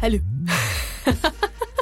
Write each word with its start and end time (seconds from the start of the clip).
Hallå. 0.00 0.18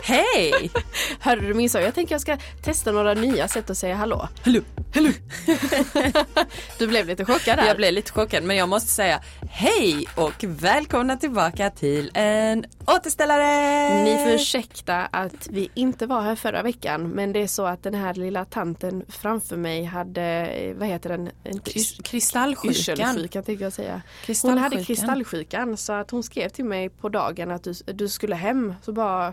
Hej! 0.02 0.70
Hörde 1.20 1.40
du 1.46 1.54
min 1.54 1.70
sång? 1.70 1.82
Jag 1.82 1.94
tänker 1.94 2.14
jag 2.14 2.20
ska 2.20 2.36
testa 2.62 2.92
några 2.92 3.14
nya 3.14 3.48
sätt 3.48 3.70
att 3.70 3.78
säga 3.78 3.94
hallå. 3.94 4.28
Hallå, 4.44 4.60
hallå. 4.94 5.10
Du 6.78 6.86
blev 6.86 7.06
lite 7.06 7.24
chockad 7.24 7.58
där. 7.58 7.66
Jag 7.66 7.76
blev 7.76 7.92
lite 7.92 8.12
chockad 8.12 8.42
men 8.44 8.56
jag 8.56 8.68
måste 8.68 8.88
säga 8.88 9.20
hej 9.50 10.06
och 10.16 10.44
välkomna 10.44 11.16
tillbaka 11.16 11.70
till 11.70 12.10
en 12.14 12.64
återställare! 12.86 14.04
Ni 14.04 14.24
får 14.24 14.34
ursäkta 14.34 14.96
att 15.06 15.48
vi 15.50 15.70
inte 15.74 16.06
var 16.06 16.20
här 16.22 16.34
förra 16.34 16.62
veckan 16.62 17.08
men 17.08 17.32
det 17.32 17.42
är 17.42 17.46
så 17.46 17.66
att 17.66 17.82
den 17.82 17.94
här 17.94 18.14
lilla 18.14 18.44
tanten 18.44 19.04
framför 19.08 19.56
mig 19.56 19.84
hade, 19.84 20.22
eh, 20.46 20.74
vad 20.76 20.88
heter 20.88 21.08
den? 21.10 21.30
En 21.44 21.60
Krist- 21.60 22.02
Kristallsjukan. 22.02 22.70
Yrselsjukan 22.70 23.42
tänkte 23.44 23.64
jag 23.64 23.72
säga. 23.72 24.02
Hon 24.42 24.58
hade 24.58 24.84
kristallsjukan 24.84 25.76
så 25.76 25.92
att 25.92 26.10
hon 26.10 26.22
skrev 26.22 26.48
till 26.48 26.64
mig 26.64 26.88
på 26.88 27.08
dagen 27.08 27.50
att 27.50 27.64
du, 27.64 27.72
du 27.86 28.08
skulle 28.08 28.34
hem. 28.34 28.74
Så 28.82 28.92
bara 28.92 29.32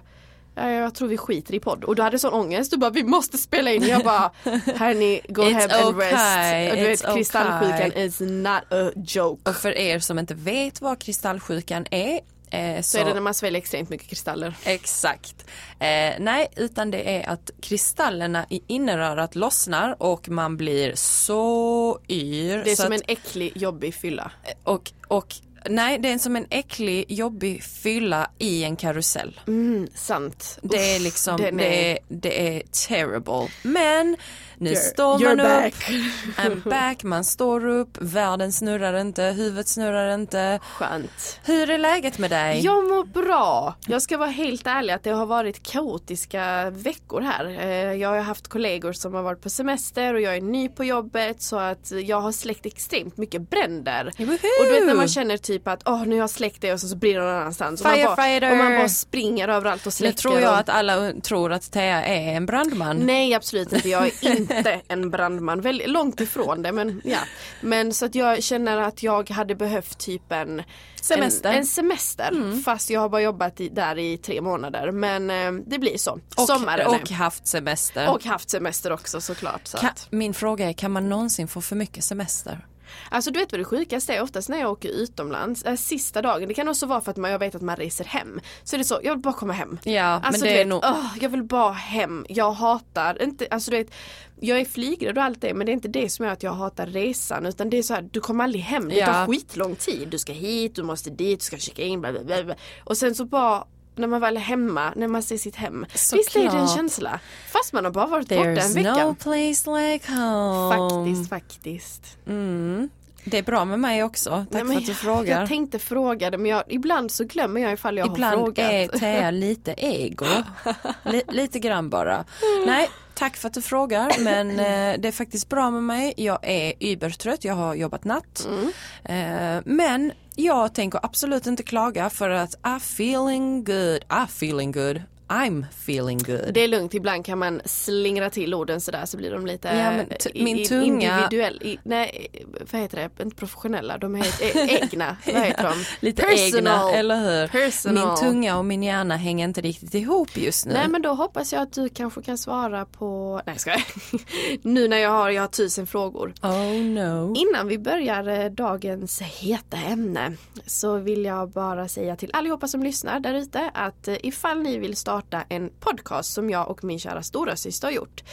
jag 0.55 0.95
tror 0.95 1.07
vi 1.07 1.17
skiter 1.17 1.53
i 1.53 1.59
podd. 1.59 1.83
Och 1.83 1.95
du 1.95 2.01
hade 2.01 2.19
sån 2.19 2.33
ångest. 2.33 2.71
Du 2.71 2.77
bara, 2.77 2.89
vi 2.89 3.03
måste 3.03 3.37
spela 3.37 3.71
in. 3.71 3.83
Jag 3.87 4.03
bara, 4.03 4.31
hörni, 4.75 5.21
go 5.29 5.41
It's 5.41 5.63
and 5.63 5.95
okay, 5.95 6.07
rest. 6.07 6.71
Och 6.71 6.77
Du 6.77 6.83
vet, 6.83 7.03
it's 7.03 7.13
kristallsjukan 7.15 7.87
okay. 7.87 8.05
is 8.05 8.19
not 8.19 8.73
a 8.73 8.91
joke. 8.95 9.49
Och 9.49 9.55
för 9.55 9.77
er 9.77 9.99
som 9.99 10.19
inte 10.19 10.33
vet 10.33 10.81
vad 10.81 10.99
kristallsjukan 10.99 11.85
är 11.91 12.19
eh, 12.49 12.81
så, 12.81 12.83
Så 12.83 12.97
är 12.97 13.05
det 13.05 13.13
när 13.13 13.21
man 13.21 13.33
sväljer 13.33 13.61
extremt 13.61 13.89
mycket 13.89 14.07
kristaller. 14.07 14.57
Exakt. 14.63 15.45
Eh, 15.79 16.13
nej, 16.19 16.47
utan 16.55 16.91
det 16.91 17.17
är 17.17 17.29
att 17.29 17.51
kristallerna 17.61 18.45
i 18.49 18.61
innerörat 18.67 19.35
lossnar 19.35 19.95
och 20.03 20.29
man 20.29 20.57
blir 20.57 20.95
så 20.95 21.99
yr. 22.09 22.63
Det 22.63 22.71
är 22.71 22.75
så 22.75 22.83
som 22.83 22.93
att, 22.93 23.01
en 23.01 23.05
äcklig, 23.07 23.51
jobbig 23.55 23.95
fylla. 23.95 24.31
och, 24.63 24.91
och 25.07 25.35
nej, 25.69 25.99
det 25.99 26.11
är 26.11 26.17
som 26.17 26.35
en 26.35 26.45
äcklig, 26.49 27.05
jobbig 27.07 27.63
fylla 27.63 28.29
i 28.37 28.63
en 28.63 28.75
karusell. 28.75 29.39
Mm, 29.47 29.87
sant. 29.95 30.59
Det 30.61 30.95
är 30.95 30.99
liksom, 30.99 31.37
den 31.37 31.57
det, 31.57 31.91
är, 31.91 31.99
det 32.07 32.47
är 32.47 32.61
terrible. 32.87 33.47
Men 33.63 34.17
nu 34.57 34.69
You're- 34.71 34.75
står 34.75 35.19
man 35.19 35.39
upp, 35.39 35.47
back. 35.47 35.73
I'm 36.37 36.69
back, 36.69 37.03
man 37.03 37.23
står 37.23 37.65
upp, 37.67 37.97
världen 38.01 38.51
snurrar 38.51 38.99
inte, 39.01 39.23
huvudet 39.23 39.67
snurrar 39.67 40.13
inte. 40.13 40.59
Skönt. 40.63 41.39
Hur 41.45 41.69
är 41.69 41.77
läget 41.77 42.17
med 42.17 42.29
dig? 42.31 42.61
Jag 42.65 42.83
mår 42.83 43.03
bra. 43.03 43.75
Jag 43.87 44.01
ska 44.01 44.17
vara 44.17 44.29
helt 44.29 44.67
ärlig 44.67 44.93
att 44.93 45.03
det 45.03 45.09
har 45.11 45.25
varit 45.25 45.63
kaotiska 45.63 46.69
veckor 46.69 47.21
här. 47.21 47.45
Eh, 47.59 47.93
Jag 47.93 48.09
har 48.09 48.19
haft 48.19 48.47
kollegor 48.47 48.93
som 48.93 49.13
har 49.13 49.21
varit 49.21 49.41
på 49.41 49.49
semester 49.49 50.13
och 50.13 50.21
jag 50.21 50.35
är 50.35 50.41
ny 50.41 50.69
på 50.69 50.83
jobbet 50.83 51.41
så 51.41 51.57
att 51.59 51.91
jag 52.05 52.21
har 52.21 52.31
släckt 52.31 52.65
extremt 52.65 53.17
mycket 53.17 53.49
bränder. 53.49 54.11
Woho! 54.17 54.31
Och 54.33 54.65
du 54.65 54.71
vet 54.71 54.85
när 54.85 54.95
man 54.95 55.07
känner 55.07 55.37
typ 55.37 55.67
att 55.67 55.81
åh 55.85 56.05
nu 56.05 56.15
har 56.15 56.19
jag 56.19 56.29
släckt 56.29 56.61
det 56.61 56.73
och 56.73 56.79
så, 56.79 56.87
så 56.87 56.95
brinner 56.95 57.19
det 57.19 57.25
någon 57.25 57.35
annanstans. 57.35 57.81
Och 57.81 57.87
man, 57.87 58.15
bara, 58.15 58.51
och 58.51 58.57
man 58.57 58.75
bara 58.77 58.89
springer 58.89 59.47
överallt 59.47 59.81
och 59.81 59.87
Nu 59.87 59.91
släcker. 59.91 60.17
tror 60.17 60.39
jag 60.39 60.51
och... 60.51 60.57
att 60.59 60.69
alla 60.69 61.11
tror 61.23 61.51
att 61.51 61.71
Thea 61.71 62.05
är 62.05 62.33
en 62.35 62.45
brandman. 62.45 62.97
Nej 62.97 63.33
absolut 63.33 63.73
inte, 63.73 63.89
jag 63.89 64.03
är 64.07 64.31
inte 64.31 64.44
en 64.87 65.09
brandman. 65.09 65.61
Väldigt 65.61 65.89
långt 65.89 66.21
ifrån 66.21 66.61
det 66.61 66.71
men 66.71 67.01
ja. 67.03 67.19
Men 67.61 67.93
så 67.93 68.05
att 68.05 68.15
jag 68.15 68.43
känner 68.43 68.77
att 68.77 69.03
jag 69.03 69.29
hade 69.29 69.55
behövt 69.55 69.97
typ 69.97 70.31
en 70.31 70.63
Semester. 71.01 71.49
En, 71.49 71.55
en 71.57 71.65
semester 71.65 72.61
fast 72.63 72.89
jag 72.89 72.99
har 72.99 73.09
bara 73.09 73.21
jobbat 73.21 73.59
i, 73.61 73.69
där 73.69 73.97
i 73.99 74.17
tre 74.17 74.41
månader 74.41 74.91
men 74.91 75.29
eh, 75.29 75.51
det 75.67 75.79
blir 75.79 75.97
så. 75.97 76.19
och, 76.37 76.47
Sommaren 76.47 76.87
och 76.87 77.09
haft 77.09 77.47
semester. 77.47 78.09
och 78.09 78.23
haft 78.25 78.49
semester 78.49 78.91
också 78.91 79.21
såklart. 79.21 79.67
Så 79.67 79.77
Ka- 79.77 79.87
att. 79.89 80.07
min 80.11 80.33
fråga 80.33 80.69
är, 80.69 80.73
kan 80.73 80.91
man 80.91 81.09
någonsin 81.09 81.47
få 81.47 81.61
för 81.61 81.75
mycket 81.75 82.03
semester? 82.03 82.65
Alltså 83.09 83.31
du 83.31 83.39
vet 83.39 83.51
vad 83.51 83.61
det 83.61 83.65
sjukaste 83.65 84.13
är 84.15 84.21
oftast 84.21 84.49
när 84.49 84.59
jag 84.59 84.71
åker 84.71 84.89
utomlands, 84.89 85.63
äh, 85.63 85.75
sista 85.75 86.21
dagen, 86.21 86.47
det 86.47 86.53
kan 86.53 86.67
också 86.67 86.85
vara 86.85 87.01
för 87.01 87.11
att 87.11 87.17
man, 87.17 87.31
jag 87.31 87.39
vet 87.39 87.55
att 87.55 87.61
man 87.61 87.75
reser 87.75 88.05
hem. 88.05 88.39
Så 88.63 88.75
är 88.75 88.77
det 88.77 88.83
så, 88.83 88.99
jag 89.03 89.13
vill 89.13 89.21
bara 89.21 89.33
komma 89.33 89.53
hem. 89.53 89.77
Ja, 89.83 90.03
Alltså 90.03 90.31
men 90.31 90.39
det 90.39 90.53
är 90.53 90.57
vet, 90.57 90.67
nog... 90.67 90.81
åh, 90.83 91.05
jag 91.21 91.29
vill 91.29 91.43
bara 91.43 91.71
hem. 91.71 92.25
Jag 92.29 92.51
hatar, 92.51 93.21
inte, 93.23 93.47
alltså 93.51 93.71
du 93.71 93.77
vet, 93.77 93.91
jag 94.39 94.59
är 94.59 94.65
flygrädd 94.65 95.17
och 95.17 95.23
allt 95.23 95.41
det 95.41 95.53
men 95.53 95.65
det 95.65 95.71
är 95.71 95.73
inte 95.73 95.87
det 95.87 96.09
som 96.09 96.25
gör 96.25 96.33
att 96.33 96.43
jag 96.43 96.51
hatar 96.53 96.85
resan 96.87 97.45
utan 97.45 97.69
det 97.69 97.77
är 97.77 97.83
så 97.83 97.93
här, 97.93 98.09
du 98.11 98.19
kommer 98.21 98.43
aldrig 98.43 98.63
hem. 98.63 98.89
Det 98.89 98.95
Ja. 98.95 99.05
tar 99.05 99.27
skitlång 99.27 99.75
tid. 99.75 100.07
Du 100.09 100.17
ska 100.17 100.33
hit, 100.33 100.75
du 100.75 100.83
måste 100.83 101.09
dit, 101.09 101.39
du 101.39 101.43
ska 101.45 101.57
checka 101.57 101.81
in, 101.83 102.01
bla, 102.01 102.11
bla, 102.11 102.43
bla. 102.43 102.55
Och 102.83 102.97
sen 102.97 103.15
så 103.15 103.25
bara 103.25 103.63
när 103.97 104.07
man 104.07 104.21
väl 104.21 104.37
är 104.37 104.41
hemma, 104.41 104.93
när 104.95 105.07
man 105.07 105.23
ser 105.23 105.37
sitt 105.37 105.55
hem. 105.55 105.85
Visst 105.91 106.13
är 106.35 106.51
det 106.51 106.57
en 106.57 106.67
känsla? 106.67 107.19
Fast 107.51 107.73
man 107.73 107.85
har 107.85 107.91
bara 107.91 108.05
varit 108.07 108.27
borta 108.29 108.41
en 108.43 108.57
There's 108.57 108.73
vecka. 108.75 109.05
no 109.05 109.15
place 109.15 109.69
like 109.69 110.11
home. 110.11 110.75
Faktiskt, 110.75 111.29
faktiskt. 111.29 112.17
Mm. 112.27 112.89
Det 113.27 113.37
är 113.37 113.43
bra 113.43 113.65
med 113.65 113.79
mig 113.79 114.03
också. 114.03 114.29
Tack 114.29 114.63
Nej, 114.63 114.65
för 114.65 114.73
att 114.73 114.85
du 114.85 114.91
jag- 114.91 114.97
frågar. 114.97 115.39
Jag 115.39 115.47
tänkte 115.49 115.79
fråga 115.79 116.29
det 116.29 116.37
men 116.37 116.51
jag, 116.51 116.63
ibland 116.67 117.11
så 117.11 117.23
glömmer 117.23 117.61
jag 117.61 117.73
ifall 117.73 117.97
jag 117.97 118.05
har 118.05 118.13
Ibland 118.15 118.33
frågat. 118.39 118.71
är 118.71 118.87
Thea 118.87 119.31
lite 119.31 119.73
ego. 119.77 120.25
Li- 121.03 121.23
lite 121.29 121.59
grann 121.59 121.89
bara. 121.89 122.25
Nej, 122.65 122.89
tack 123.13 123.37
för 123.37 123.47
att 123.47 123.53
du 123.53 123.61
frågar 123.61 124.11
men 124.19 124.49
eh, 124.49 124.99
det 124.99 125.07
är 125.07 125.11
faktiskt 125.11 125.49
bra 125.49 125.71
med 125.71 125.83
mig. 125.83 126.13
Jag 126.17 126.39
är 126.41 126.73
übertrött, 126.79 127.43
jag 127.43 127.53
har 127.53 127.75
jobbat 127.75 128.03
natt. 128.03 128.47
Mm. 128.49 128.71
Eh, 129.03 129.61
men 129.65 130.11
jag 130.35 130.73
tänker 130.73 130.99
absolut 131.03 131.47
inte 131.47 131.63
klaga 131.63 132.09
för 132.09 132.29
att 132.29 132.55
I'm 132.61 132.77
feeling 132.77 133.63
good, 133.63 134.03
I'm 134.09 134.23
feeling 134.23 134.71
good, 134.71 135.01
I'm 135.27 135.65
feeling 135.85 136.17
good. 136.17 136.53
Det 136.53 136.59
är 136.63 136.67
lugnt, 136.67 136.93
ibland 136.93 137.25
kan 137.25 137.37
man 137.39 137.61
slingra 137.65 138.29
till 138.29 138.53
orden 138.53 138.81
sådär 138.81 139.05
så 139.05 139.17
blir 139.17 139.31
de 139.31 139.45
lite 139.45 139.67
Ja, 139.67 140.17
t- 140.17 140.31
min 140.43 140.57
i- 140.57 140.65
tunga- 140.65 141.15
individuell, 141.17 141.61
i, 141.63 141.79
nej 141.83 142.27
vad 142.71 142.81
heter 142.81 142.97
det, 143.17 143.23
inte 143.23 143.35
professionella, 143.35 143.97
de 143.97 144.15
är 144.15 144.25
e- 144.43 144.79
egna, 144.81 145.17
vad 145.25 145.35
heter 145.43 145.63
de? 145.63 145.73
Lite 146.05 146.21
Personal. 146.21 146.57
egna, 146.89 146.91
eller 146.91 147.15
hur? 147.41 147.47
Personal. 147.47 148.07
Min 148.07 148.15
tunga 148.15 148.57
och 148.57 148.65
min 148.65 148.83
hjärna 148.83 149.15
hänger 149.17 149.45
inte 149.47 149.61
riktigt 149.61 149.93
ihop 149.93 150.37
just 150.37 150.65
nu. 150.65 150.73
Nej 150.73 150.87
men 150.87 151.01
då 151.01 151.09
hoppas 151.13 151.53
jag 151.53 151.61
att 151.61 151.73
du 151.73 151.89
kanske 151.89 152.21
kan 152.21 152.37
svara 152.37 152.85
på, 152.85 153.41
nej 153.45 153.57
ska 153.59 153.69
jag 153.71 153.81
Nu 154.61 154.87
när 154.87 154.97
jag 154.97 155.09
har, 155.09 155.29
jag 155.29 155.41
har 155.43 155.47
tusen 155.47 155.87
frågor. 155.87 156.33
Oh 156.41 156.73
no. 156.83 157.33
Innan 157.35 157.67
vi 157.67 157.77
börjar 157.77 158.27
eh, 158.27 158.51
dagens 158.51 159.21
heta 159.21 159.77
ämne 159.77 160.33
så 160.65 160.97
vill 160.97 161.25
jag 161.25 161.49
bara 161.49 161.87
säga 161.87 162.15
till 162.15 162.29
allihopa 162.33 162.67
som 162.67 162.83
lyssnar 162.83 163.19
där 163.19 163.33
ute 163.33 163.71
att 163.73 164.07
eh, 164.07 164.15
ifall 164.23 164.61
ni 164.61 164.77
vill 164.77 164.95
starta 164.95 165.14
en 165.49 165.69
podcast 165.79 166.33
som 166.33 166.49
jag 166.49 166.69
och 166.69 166.83
min 166.83 166.99
kära 166.99 167.23
stora 167.23 167.55
syster 167.55 167.87
har 167.87 167.93
gjort 167.93 168.23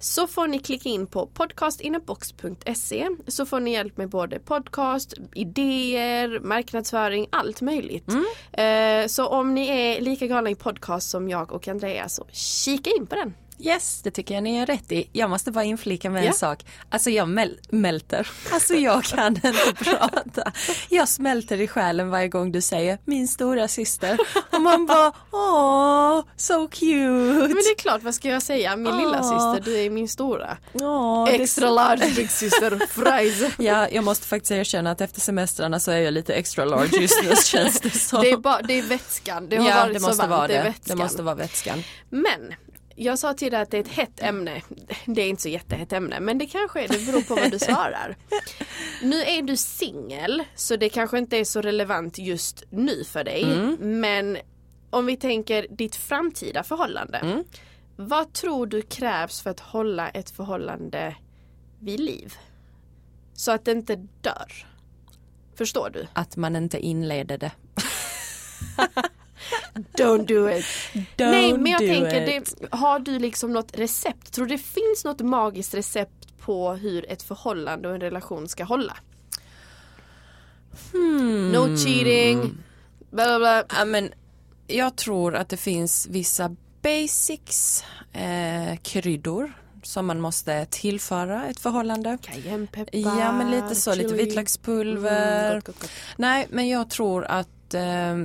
så 0.00 0.26
får 0.26 0.46
ni 0.46 0.58
klicka 0.58 0.88
in 0.88 1.06
på 1.06 1.26
podcastinnerbox.se 1.26 3.08
så 3.26 3.46
får 3.46 3.60
ni 3.60 3.72
hjälp 3.72 3.96
med 3.96 4.08
både 4.08 4.38
podcast, 4.38 5.14
idéer, 5.34 6.40
marknadsföring, 6.40 7.26
allt 7.32 7.60
möjligt. 7.60 8.04
Eh, 8.52 9.06
Så 9.06 9.26
om 9.26 9.54
ni 9.54 9.66
är 9.68 10.00
lika 10.00 10.26
galna 10.26 10.50
i 10.50 10.54
podcast 10.54 11.10
som 11.10 11.28
jag 11.28 11.52
och 11.52 11.68
Andrea 11.68 12.08
så 12.08 12.26
kika 12.32 12.90
in 12.90 13.06
på 13.06 13.14
den. 13.14 13.34
Yes, 13.60 14.00
det 14.02 14.10
tycker 14.10 14.34
jag 14.34 14.42
ni 14.42 14.56
är 14.56 14.66
rätt 14.66 14.92
i. 14.92 15.08
Jag 15.12 15.30
måste 15.30 15.50
bara 15.50 15.64
inflika 15.64 16.10
med 16.10 16.22
Ja. 16.24 16.28
en 16.28 16.34
sak. 16.34 16.64
Alltså 16.90 17.10
jag 17.10 17.28
mäl- 17.28 17.58
mälter. 17.68 18.28
Alltså 18.52 18.74
jag 18.74 19.04
kan 19.04 19.26
inte 19.34 19.52
prata. 19.76 20.52
Jag 20.90 21.08
smälter 21.08 21.60
i 21.60 21.68
själen 21.68 22.10
varje 22.10 22.28
gång 22.28 22.52
du 22.52 22.60
säger 22.60 22.98
min 23.04 23.28
stora 23.28 23.68
syster. 23.68 24.18
Och 24.52 24.60
man 24.60 24.86
bara 24.86 25.12
åh, 25.32 26.24
so 26.36 26.68
cute. 26.68 26.88
Men 27.38 27.48
det 27.48 27.70
är 27.70 27.78
klart, 27.78 28.02
vad 28.02 28.14
ska 28.14 28.28
jag 28.28 28.42
säga? 28.42 28.76
Min 28.76 28.96
lilla 28.98 29.20
Åh. 29.22 29.54
syster, 29.54 29.70
du 29.70 29.78
är 29.78 29.90
min 29.90 30.08
stora. 30.08 30.56
Åh, 30.72 31.28
är 31.34 31.40
Extra 31.40 31.70
large 31.70 32.12
big 32.16 32.30
sister 32.30 32.78
fries. 32.88 33.52
Ja, 33.58 33.88
jag 33.88 34.04
måste 34.04 34.26
faktiskt 34.26 34.50
erkänna 34.52 34.90
att 34.90 35.00
efter 35.00 35.20
semestrarna 35.20 35.80
så 35.80 35.90
är 35.90 35.98
jag 35.98 36.14
lite 36.14 36.34
extra 36.34 36.64
large 36.64 36.96
just 37.00 37.22
nu 37.24 37.36
känns 37.44 37.80
det 37.80 37.90
som. 37.90 38.20
Det 38.22 38.30
är, 38.30 38.36
bara, 38.36 38.62
det 38.62 38.78
är 38.78 38.82
vätskan, 38.82 39.48
det 39.48 39.56
har 39.56 39.68
ja, 39.68 39.76
varit 39.80 39.94
det 39.94 40.00
så 40.00 40.06
måste 40.06 40.20
varmt, 40.22 40.30
vara 40.38 40.46
det 40.48 40.54
är 40.54 40.58
det. 40.64 40.68
vätskan. 40.70 40.96
Det 40.96 41.02
måste 41.04 41.22
vara 41.22 41.34
vätskan. 41.34 41.82
Men 42.10 42.54
jag 42.96 43.18
sa 43.18 43.34
till 43.34 43.52
dig 43.52 43.60
att 43.60 43.70
det 43.70 43.76
är 43.76 43.80
ett 43.80 43.88
hett 43.88 44.22
ämne. 44.22 44.62
Det 45.06 45.22
är 45.22 45.28
inte 45.28 45.42
så 45.42 45.48
jättehett 45.48 45.92
ämne 45.92 46.20
men 46.20 46.38
det 46.38 46.46
kanske 46.46 46.84
är, 46.84 46.88
det 46.88 47.06
beror 47.06 47.22
på 47.22 47.34
vad 47.34 47.50
du 47.50 47.58
svarar. 47.58 48.16
Nu 49.02 49.22
är 49.22 49.42
du 49.42 49.56
singel 49.56 50.42
så 50.54 50.76
det 50.76 50.88
kanske 50.88 51.18
inte 51.18 51.36
är 51.36 51.44
så 51.44 51.60
relevant 51.60 52.18
just 52.18 52.64
nu 52.70 53.04
för 53.04 53.24
dig. 53.24 53.44
Mm. 53.44 54.00
Men 54.00 54.38
om 54.90 55.06
vi 55.06 55.16
tänker 55.16 55.66
ditt 55.70 55.96
framtida 55.96 56.62
förhållande. 56.62 57.18
Mm. 57.18 57.44
Vad 57.96 58.32
tror 58.32 58.66
du 58.66 58.82
krävs 58.82 59.40
för 59.40 59.50
att 59.50 59.60
hålla 59.60 60.08
ett 60.08 60.30
förhållande 60.30 61.16
vid 61.80 62.00
liv? 62.00 62.34
Så 63.34 63.52
att 63.52 63.64
det 63.64 63.72
inte 63.72 63.96
dör. 64.20 64.66
Förstår 65.54 65.90
du? 65.90 66.06
Att 66.12 66.36
man 66.36 66.56
inte 66.56 66.78
inleder 66.78 67.38
det. 67.38 67.52
Don't 69.74 70.26
do 70.26 70.50
it. 70.50 70.64
Don't 70.94 71.30
Nej 71.30 71.58
men 71.58 71.72
jag 71.72 71.78
tänker, 71.78 72.26
det, 72.26 72.54
har 72.70 72.98
du 72.98 73.18
liksom 73.18 73.52
något 73.52 73.78
recept? 73.78 74.32
Tror 74.32 74.46
du 74.46 74.56
det 74.56 74.62
finns 74.62 75.04
något 75.04 75.20
magiskt 75.20 75.74
recept 75.74 76.38
på 76.40 76.72
hur 76.72 77.10
ett 77.10 77.22
förhållande 77.22 77.88
och 77.88 77.94
en 77.94 78.00
relation 78.00 78.48
ska 78.48 78.64
hålla? 78.64 78.96
Hmm. 80.92 81.52
No 81.52 81.76
cheating, 81.76 82.54
bla 83.10 83.24
bla 83.26 83.38
bla. 83.38 83.64
Ja, 83.78 83.84
men 83.84 84.12
jag 84.66 84.96
tror 84.96 85.34
att 85.34 85.48
det 85.48 85.56
finns 85.56 86.06
vissa 86.10 86.56
basics, 86.82 87.84
eh, 88.12 88.76
kryddor 88.82 89.52
som 89.82 90.06
man 90.06 90.20
måste 90.20 90.66
tillföra 90.70 91.46
ett 91.46 91.60
förhållande. 91.60 92.18
Cayennepeppar, 92.22 92.98
Ja 92.98 93.32
men 93.32 93.50
lite 93.50 93.74
så, 93.74 93.94
lite 93.94 94.08
chili. 94.08 94.24
vitlökspulver. 94.24 95.46
Mm, 95.46 95.54
gott, 95.54 95.66
gott, 95.66 95.80
gott. 95.80 95.90
Nej 96.16 96.46
men 96.50 96.68
jag 96.68 96.90
tror 96.90 97.24
att 97.24 97.74
eh, 97.74 98.16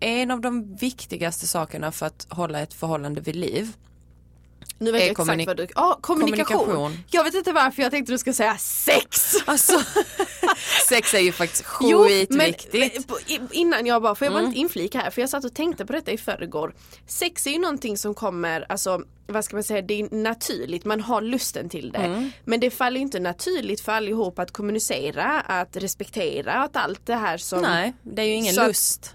en 0.00 0.30
av 0.30 0.40
de 0.40 0.76
viktigaste 0.76 1.46
sakerna 1.46 1.92
för 1.92 2.06
att 2.06 2.26
hålla 2.30 2.60
ett 2.60 2.74
förhållande 2.74 3.20
vid 3.20 3.36
liv 3.36 3.72
Nu 4.78 4.92
vet 4.92 5.00
Är 5.02 5.04
jag 5.06 5.10
exakt 5.10 5.28
kommunik- 5.28 5.46
vad 5.46 5.56
du... 5.56 5.66
Ja, 5.74 5.98
kommunikation. 6.00 6.58
kommunikation. 6.58 6.98
Jag 7.10 7.24
vet 7.24 7.34
inte 7.34 7.52
varför 7.52 7.82
jag 7.82 7.90
tänkte 7.90 8.12
du 8.12 8.18
ska 8.18 8.32
säga 8.32 8.56
sex. 8.58 9.34
Alltså, 9.44 9.80
sex 10.88 11.14
är 11.14 11.18
ju 11.18 11.32
faktiskt 11.32 11.64
skitviktigt. 11.64 13.10
innan 13.52 13.86
jag 13.86 14.02
bara, 14.02 14.14
får 14.14 14.24
jag 14.26 14.32
bara 14.32 14.38
Mm. 14.38 14.48
inte 14.50 14.60
inflika 14.60 14.98
här 14.98 15.10
för 15.10 15.20
jag 15.20 15.30
satt 15.30 15.44
och 15.44 15.54
tänkte 15.54 15.86
på 15.86 15.92
detta 15.92 16.10
i 16.12 16.18
förrgår. 16.18 16.74
Sex 17.06 17.46
är 17.46 17.50
ju 17.50 17.58
någonting 17.58 17.98
som 17.98 18.14
kommer, 18.14 18.66
alltså 18.68 19.02
vad 19.26 19.44
ska 19.44 19.56
man 19.56 19.64
säga, 19.64 19.82
det 19.82 20.00
är 20.00 20.14
naturligt, 20.16 20.84
man 20.84 21.00
har 21.00 21.20
lusten 21.20 21.68
till 21.68 21.90
det. 21.92 21.98
Mm. 21.98 22.30
Men 22.44 22.60
det 22.60 22.70
faller 22.70 23.00
inte 23.00 23.20
naturligt 23.20 23.80
för 23.80 23.92
allihop 23.92 24.38
att 24.38 24.50
kommunicera, 24.50 25.40
att 25.40 25.76
respektera, 25.76 26.52
att 26.52 26.76
allt 26.76 27.06
det 27.06 27.14
här 27.14 27.38
som 27.38 27.60
Nej, 27.62 27.92
det 28.02 28.22
är 28.22 28.26
ju 28.26 28.32
ingen 28.34 28.54
Så 28.54 28.66
lust. 28.66 29.14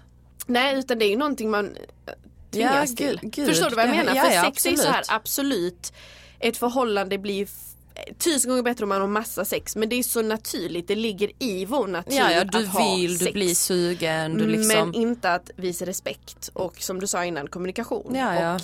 Nej 0.50 0.78
utan 0.78 0.98
det 0.98 1.04
är 1.04 1.10
ju 1.10 1.16
någonting 1.16 1.50
man 1.50 1.76
eh, 2.06 2.12
tvingas 2.50 2.90
Ja, 2.90 2.96
till. 2.96 3.18
gud. 3.22 3.46
Förstår 3.48 3.70
du 3.70 3.76
vad 3.76 3.84
jag 3.88 3.94
Ja, 3.94 3.98
menar? 3.98 4.14
ja, 4.16 4.22
För 4.24 4.32
ja, 4.32 4.42
sex 4.44 4.66
är 4.66 4.70
ju 4.70 4.76
så 4.76 4.88
här 4.88 4.98
absolut. 5.08 5.16
absolut 5.20 5.92
Ett 6.40 6.56
förhållande 6.56 7.18
blir 7.18 7.42
f- 7.44 8.14
tusen 8.18 8.48
gånger 8.48 8.62
bättre 8.62 8.82
om 8.84 8.88
man 8.88 9.00
har 9.00 9.08
massa 9.08 9.44
sex 9.44 9.76
men 9.76 9.88
det 9.88 9.96
är 9.96 10.02
så 10.02 10.22
naturligt, 10.22 10.88
det 10.88 10.94
ligger 10.94 11.30
i 11.38 11.64
vår 11.64 11.86
natur 11.86 12.16
Ja, 12.16 12.32
ja, 12.32 12.44
du 12.44 12.58
att 12.58 12.66
ha 12.68 12.94
vill, 12.96 13.12
du 13.18 13.24
sex. 13.24 13.32
blir 13.32 13.54
sugen, 13.54 14.38
du 14.38 14.46
liksom. 14.46 14.90
Men 14.90 14.94
inte 14.94 15.34
att 15.34 15.50
visa 15.56 15.86
respekt 15.86 16.50
och 16.52 16.76
som 16.82 17.00
du 17.00 17.06
sa 17.06 17.24
innan 17.24 17.46
kommunikation. 17.48 18.14
Ja, 18.14 18.34
ja. 18.40 18.54
Och, 18.54 18.60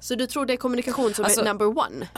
så 0.00 0.14
du 0.14 0.26
tror 0.26 0.46
det 0.46 0.52
är 0.52 0.56
kommunikation 0.56 1.14
som 1.14 1.24
Alltså- 1.24 1.40
är 1.40 1.44
number 1.44 1.66
one? 1.78 2.08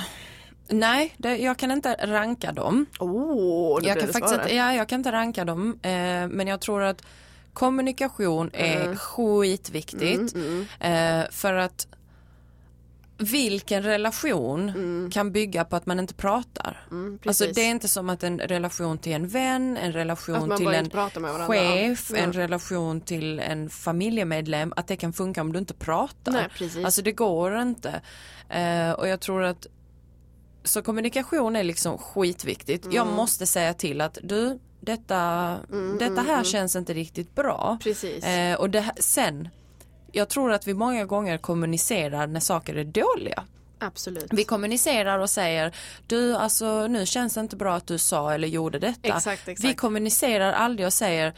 Nej, 0.69 1.15
det, 1.19 1.37
jag 1.37 1.57
kan 1.57 1.71
inte 1.71 1.95
ranka 2.03 2.53
dem. 2.53 2.87
Oh, 2.99 3.81
Jag 3.87 4.01
kan, 4.01 4.09
faktiskt 4.13 4.35
inte, 4.35 4.55
ja, 4.55 4.75
jag 4.75 4.89
kan 4.89 5.01
inte 5.01 5.13
ranka 5.13 5.45
dem, 5.45 5.79
eh, 5.83 5.91
men 6.29 6.47
jag 6.47 6.61
tror 6.61 6.83
att 6.83 7.03
kommunikation 7.53 8.51
är 8.53 8.85
Mm. 8.85 8.97
skitviktigt. 8.97 10.35
Eh, 10.81 11.23
för 11.31 11.55
att 11.55 11.87
vilken 13.19 13.83
relation 13.83 15.11
kan 15.13 15.33
bygga 15.33 15.65
på 15.65 15.77
att 15.77 15.87
man 15.87 15.99
inte 15.99 16.15
pratar. 16.15 16.87
Mm, 16.91 17.19
Alltså 17.27 17.45
det 17.55 17.61
är 17.61 17.71
inte 17.71 17.89
som 17.89 18.11
att 18.11 18.23
en 18.23 18.39
relation 18.39 18.99
till 18.99 19.13
en 19.13 19.29
vän, 19.29 19.77
en 19.77 19.93
relation 19.93 20.57
till 20.57 20.67
en 20.69 20.91
chef, 21.47 22.11
Ja. 22.11 22.17
en 22.17 22.33
relation 22.33 23.01
till 23.01 23.39
en 23.41 23.71
familjemedlem, 23.71 24.73
att 24.77 24.87
det 24.87 24.97
kan 24.97 25.13
funka 25.13 25.41
om 25.41 25.53
du 25.53 25.59
inte 25.59 25.75
pratar. 25.75 26.33
Nej, 26.33 26.49
precis. 26.59 26.85
Alltså 26.85 27.03
det 27.03 27.13
går 27.13 27.61
inte. 27.61 28.01
Eh, 28.49 28.91
och 28.91 29.09
jag 29.09 29.21
tror 29.21 29.43
att 29.43 29.67
så 30.65 30.83
kommunikation 30.83 31.57
är 31.57 31.65
liksom 31.65 31.99
skitviktigt. 31.99 32.85
Jag 32.91 33.03
Mm. 33.07 33.15
måste 33.17 33.47
säga 33.47 33.75
till 33.75 34.01
att 34.01 34.19
du, 34.23 34.59
detta, 34.85 35.59
detta 35.99 36.23
här 36.23 36.45
känns 36.45 36.77
inte 36.77 36.95
riktigt 36.95 37.35
bra. 37.35 37.67
Mm, 37.69 37.79
Precis. 37.79 38.25
Eh, 38.25 38.55
och 38.57 38.71
det, 38.71 38.91
sen, 38.97 39.49
jag 40.13 40.29
tror 40.29 40.53
att 40.53 40.67
vi 40.67 40.75
många 40.75 41.05
gånger 41.05 41.39
kommunicerar 41.39 42.27
när 42.27 42.41
saker 42.41 42.75
är 42.75 42.85
dåliga. 42.85 43.45
Absolut. 43.79 44.27
Vi 44.31 44.45
kommunicerar 44.45 45.19
och 45.19 45.31
säger 45.31 45.75
du 46.07 46.37
alltså 46.37 46.87
nu 46.87 47.07
känns 47.07 47.35
det 47.35 47.41
inte 47.41 47.57
bra 47.57 47.75
att 47.75 47.87
du 47.87 47.99
sa 47.99 48.35
eller 48.35 48.49
gjorde 48.49 48.79
detta. 48.79 49.09
Exakt, 49.09 49.49
exakt. 49.49 49.71
Vi 49.71 49.75
kommunicerar 49.75 50.53
aldrig 50.53 50.87
och 50.87 50.93
säger 50.93 51.35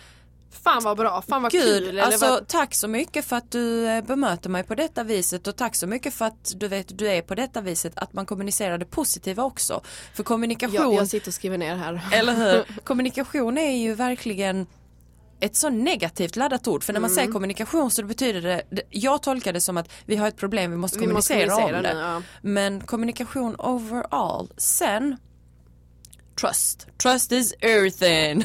Fan 0.62 0.82
vad 0.82 0.96
bra, 0.96 1.22
fan 1.28 1.42
vad 1.42 1.52
kul. 1.52 1.88
Eller 1.88 2.02
alltså 2.02 2.26
vad... 2.30 2.48
tack 2.48 2.74
så 2.74 2.88
mycket 2.88 3.24
för 3.24 3.36
att 3.36 3.50
du 3.50 3.86
eh, 3.86 4.04
bemöter 4.04 4.50
mig 4.50 4.62
på 4.64 4.74
detta 4.74 5.02
viset 5.04 5.46
och 5.46 5.56
tack 5.56 5.74
så 5.76 5.86
mycket 5.86 6.14
för 6.14 6.24
att 6.24 6.52
du 6.56 6.68
vet 6.68 6.98
du 6.98 7.08
är 7.08 7.22
på 7.22 7.34
detta 7.34 7.60
viset 7.60 7.92
att 7.96 8.12
man 8.12 8.26
kommunicerar 8.26 8.78
det 8.78 8.84
positiva 8.86 9.44
också. 9.44 9.80
För 10.14 10.22
kommunikation, 10.22 10.74
jag, 10.74 10.94
jag 10.94 11.08
sitter 11.08 11.28
och 11.28 11.34
skriver 11.34 11.58
ner 11.58 11.76
här. 11.76 12.00
eller 12.12 12.34
hur? 12.34 12.80
Kommunikation 12.84 13.58
är 13.58 13.76
ju 13.76 13.94
verkligen 13.94 14.66
ett 15.40 15.56
så 15.56 15.68
negativt 15.70 16.36
laddat 16.36 16.68
ord 16.68 16.84
för 16.84 16.92
när 16.92 17.00
man 17.00 17.10
Mm. 17.10 17.14
säger 17.16 17.32
kommunikation 17.32 17.90
så 17.90 18.02
betyder 18.04 18.40
det, 18.42 18.62
jag 18.90 19.22
tolkar 19.22 19.52
det 19.52 19.60
som 19.60 19.76
att 19.76 19.88
vi 20.06 20.16
har 20.16 20.28
ett 20.28 20.36
problem, 20.36 20.70
vi 20.70 20.76
måste 20.76 20.98
Vi 20.98 21.06
måste 21.06 21.34
kommunicera 21.34 21.60
kommunicera 21.62 21.76
om 21.78 21.82
det. 21.82 21.94
nu, 21.94 22.00
ja. 22.00 22.22
Men 22.42 22.80
kommunikation 22.80 23.56
overall, 23.58 24.52
sen 24.56 25.16
Trust. 26.40 26.86
Trust 27.02 27.32
is 27.32 27.54
everything. 27.60 28.44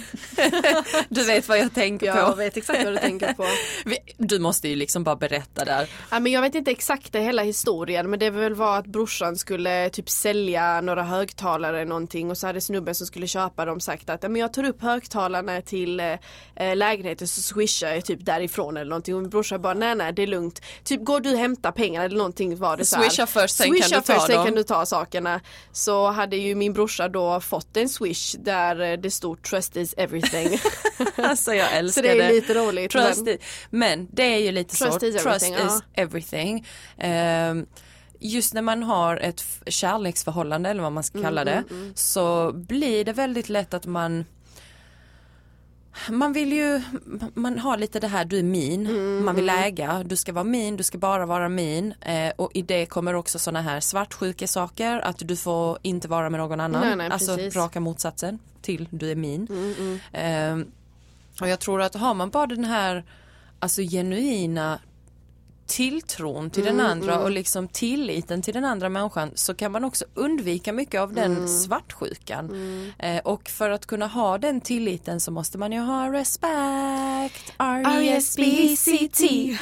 du 1.09 1.23
vet 1.23 1.47
vad 1.47 1.57
jag 1.59 1.73
tänker 1.73 2.05
Jag 2.05 2.29
på. 2.29 2.35
vet 2.35 2.57
exakt 2.57 2.83
vad 2.83 2.93
du 2.93 2.97
tänker 2.97 3.33
på. 3.33 3.45
Du 4.17 4.39
måste 4.39 4.67
ju 4.69 4.75
liksom 4.75 5.03
bara 5.03 5.15
berätta 5.15 5.65
där. 5.65 5.89
Ja, 6.11 6.19
men 6.19 6.31
jag 6.31 6.41
vet 6.41 6.55
inte 6.55 6.71
exakt 6.71 7.15
hela 7.15 7.43
historien 7.43 8.09
men 8.09 8.19
det 8.19 8.29
väl 8.29 8.53
var 8.55 8.77
att 8.77 8.85
brorsan 8.85 9.37
skulle 9.37 9.89
typ 9.89 10.09
sälja 10.09 10.81
några 10.81 11.03
högtalare 11.03 11.75
eller 11.77 11.89
någonting 11.89 12.29
och 12.31 12.37
så 12.37 12.47
hade 12.47 12.61
snubben 12.61 12.95
som 12.95 13.07
skulle 13.07 13.27
köpa 13.27 13.65
dem 13.65 13.79
sagt 13.79 14.09
att 14.09 14.23
"Ja, 14.23 14.29
men 14.29 14.41
jag 14.41 14.53
tar 14.53 14.63
upp 14.63 14.81
högtalarna 14.81 15.61
till 15.61 15.99
eh, 15.99 16.05
eh, 16.55 16.75
lägenheten 16.75 17.27
så 17.27 17.41
swishar 17.41 17.89
jag 17.93 18.05
typ 18.05 18.25
därifrån 18.25 18.77
eller 18.77 18.89
någonting 18.89 19.15
och 19.15 19.21
min 19.21 19.29
brorsa 19.29 19.59
bara 19.59 19.73
nej 19.73 19.95
nej 19.95 20.13
det 20.13 20.23
är 20.23 20.27
lugnt. 20.27 20.61
Typ 20.83 21.03
går 21.05 21.19
du 21.19 21.35
hämta 21.35 21.71
pengarna 21.71 22.05
eller 22.05 22.17
någonting 22.17 22.57
var 22.57 22.77
det 22.77 22.85
så 22.85 22.95
här. 22.95 23.03
Swisha 23.09 23.27
först, 23.27 23.55
sen 23.55 23.67
kan 23.67 23.73
Swisha 23.75 23.95
du 23.95 24.01
ta 24.05 24.13
först, 24.13 24.25
sen 24.25 24.35
dem. 24.35 24.45
kan 24.45 24.55
du 24.55 24.63
ta 24.63 24.85
sakerna. 24.85 25.41
Så 25.71 26.07
hade 26.11 26.35
ju 26.37 26.55
min 26.55 26.73
brorsa 26.73 27.07
då 27.07 27.39
fått 27.39 27.77
en 27.81 27.89
swish 27.89 28.35
där 28.39 28.79
eh, 28.81 28.97
det 28.99 29.11
stod 29.11 29.41
trust 29.43 29.77
is 29.77 29.93
everything. 29.97 30.59
Alltså 31.15 31.53
jag 31.53 31.73
älskar 31.77 32.01
så 32.01 32.07
det 32.07 32.23
är 32.23 32.33
lite 32.33 32.53
roligt. 32.53 32.91
Trust 32.91 33.25
men- 33.25 33.33
i, 33.33 33.37
men 33.69 34.07
det 34.11 34.23
är 34.23 34.37
ju 34.39 34.51
lite 34.51 34.75
Trust 34.75 34.99
så, 34.99 35.05
is 35.05 35.15
everything, 35.15 35.53
trust 35.55 35.73
is 35.75 35.83
everything. 35.93 36.65
Ehm, 36.97 37.65
just 38.19 38.53
när 38.53 38.61
man 38.61 38.83
har 38.83 39.17
ett 39.17 39.43
kärleksförhållande 39.67 40.69
eller 40.69 40.81
vad 40.81 40.91
man 40.91 41.03
ska 41.03 41.17
Mm, 41.17 41.25
kalla 41.25 41.45
det 41.45 41.63
så 41.95 42.51
blir 42.53 43.05
det 43.05 43.13
väldigt 43.13 43.49
lätt 43.49 43.73
att 43.73 43.85
man 43.85 44.25
man 46.09 46.33
vill 46.33 46.53
ju, 46.53 46.81
man 47.33 47.59
har 47.59 47.77
lite 47.77 47.99
det 47.99 48.07
här 48.07 48.25
du 48.25 48.39
är 48.39 48.43
min, 48.43 48.87
Mm, 48.87 49.25
man 49.25 49.35
vill 49.35 49.49
äga, 49.49 50.03
du 50.05 50.15
ska 50.15 50.33
vara 50.33 50.43
min, 50.43 50.77
du 50.77 50.83
ska 50.83 50.97
bara 50.97 51.25
vara 51.25 51.49
min. 51.49 51.93
Eh, 52.01 52.31
och 52.35 52.51
i 52.53 52.61
det 52.61 52.85
kommer 52.85 53.13
också 53.13 53.39
sådana 53.39 53.61
här 53.61 53.79
svartsjuka 53.79 54.47
saker 54.47 54.99
att 54.99 55.17
du 55.19 55.35
får 55.35 55.77
inte 55.81 56.07
vara 56.07 56.29
med 56.29 56.39
någon 56.39 56.59
annan, 56.59 56.81
Nej, 56.81 56.95
nej, 56.95 57.09
alltså 57.09 57.35
precis. 57.35 57.55
Mm, 57.55 57.65
raka 57.65 57.79
motsatsen 57.79 58.39
till 58.61 58.87
du 58.91 59.11
är 59.11 59.15
min. 59.15 59.47
Eh, 60.11 60.57
och 61.41 61.47
jag 61.47 61.59
tror 61.59 61.81
att 61.81 61.95
har 61.95 62.13
man 62.13 62.29
bara 62.29 62.47
den 62.47 62.65
här 62.65 63.03
alltså 63.59 63.81
genuina 63.81 64.79
tilltron 65.69 66.49
till 66.49 66.63
Mm, 66.67 66.77
den 66.77 66.85
andra 66.85 67.19
och 67.19 67.31
liksom 67.31 67.67
tilliten 67.67 68.41
till 68.41 68.53
den 68.53 68.65
andra 68.65 68.89
människan 68.89 69.31
så 69.35 69.53
kan 69.53 69.71
man 69.71 69.83
också 69.83 70.05
undvika 70.13 70.73
mycket 70.73 71.01
av 71.01 71.13
den 71.13 71.31
Mm. 71.35 71.47
svartsjukan. 71.47 72.51
Eh, 72.99 73.17
och 73.23 73.49
för 73.49 73.69
att 73.69 73.85
kunna 73.85 74.07
ha 74.07 74.37
den 74.37 74.61
tilliten 74.61 75.19
så 75.19 75.31
måste 75.31 75.57
man 75.57 75.71
ju 75.71 75.79
ha 75.79 76.13
respect. 76.13 77.53
R-E-S-B-C-T. 77.57 79.57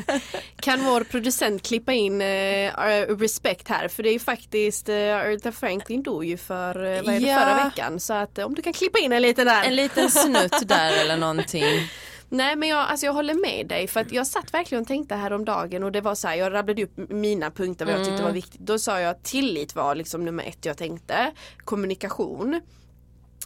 Kan 0.60 0.84
vår 0.84 1.04
producent 1.04 1.62
klippa 1.62 1.92
in 1.92 2.20
eh, 2.22 2.72
respekt 3.18 3.68
här 3.68 3.88
för 3.88 4.02
det 4.02 4.08
är 4.08 4.12
ju 4.12 4.18
faktiskt 4.18 4.88
uh, 4.88 4.94
Aretha 4.94 5.52
Franklin 5.52 6.02
dog 6.02 6.24
ju 6.24 6.36
för 6.36 6.84
eh, 6.84 7.02
vad 7.02 7.14
är 7.14 7.20
det, 7.20 7.26
Ja. 7.26 7.38
förra 7.38 7.64
veckan 7.64 8.00
så 8.00 8.12
att 8.12 8.38
eh, 8.38 8.46
om 8.46 8.54
du 8.54 8.62
kan 8.62 8.72
klippa 8.72 8.98
in 8.98 9.12
en 9.12 9.22
liten 9.22 9.46
där. 9.46 9.64
En 9.64 9.76
liten 9.76 10.10
snutt 10.10 10.68
där 10.68 11.00
eller 11.00 11.16
någonting. 11.16 11.64
Nej 12.28 12.56
men 12.56 12.68
jag, 12.68 12.78
alltså 12.78 13.06
jag 13.06 13.12
håller 13.12 13.34
med 13.34 13.66
dig 13.68 13.86
för 13.86 14.00
att 14.00 14.12
jag 14.12 14.26
satt 14.26 14.54
verkligen 14.54 14.82
och 14.82 14.88
tänkte 14.88 15.14
häromdagen 15.14 15.82
och 15.82 15.92
det 15.92 16.00
var 16.00 16.14
så 16.14 16.28
här, 16.28 16.34
jag 16.34 16.52
rabblade 16.52 16.84
upp 16.84 16.96
mina 17.10 17.50
punkter 17.50 17.84
vad 17.84 17.94
jag 17.94 18.00
tyckte 18.00 18.12
Mm. 18.12 18.24
var 18.24 18.32
viktigt. 18.32 18.60
Då 18.60 18.78
sa 18.78 19.00
jag 19.00 19.10
att 19.10 19.24
tillit 19.24 19.74
var 19.74 19.94
liksom 19.94 20.24
nummer 20.24 20.44
ett 20.44 20.64
jag 20.64 20.76
tänkte. 20.76 21.32
Kommunikation. 21.58 22.60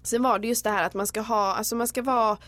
Sen 0.03 0.23
var 0.23 0.39
det 0.39 0.49
just 0.49 0.65
det 0.65 0.71
här 0.71 0.85
att 0.85 0.95
man 0.95 1.07
ska 1.07 1.21
ha, 1.21 1.55
alltså 1.55 1.77
man 1.77 1.89
ska 1.89 2.03
vara, 2.03 2.39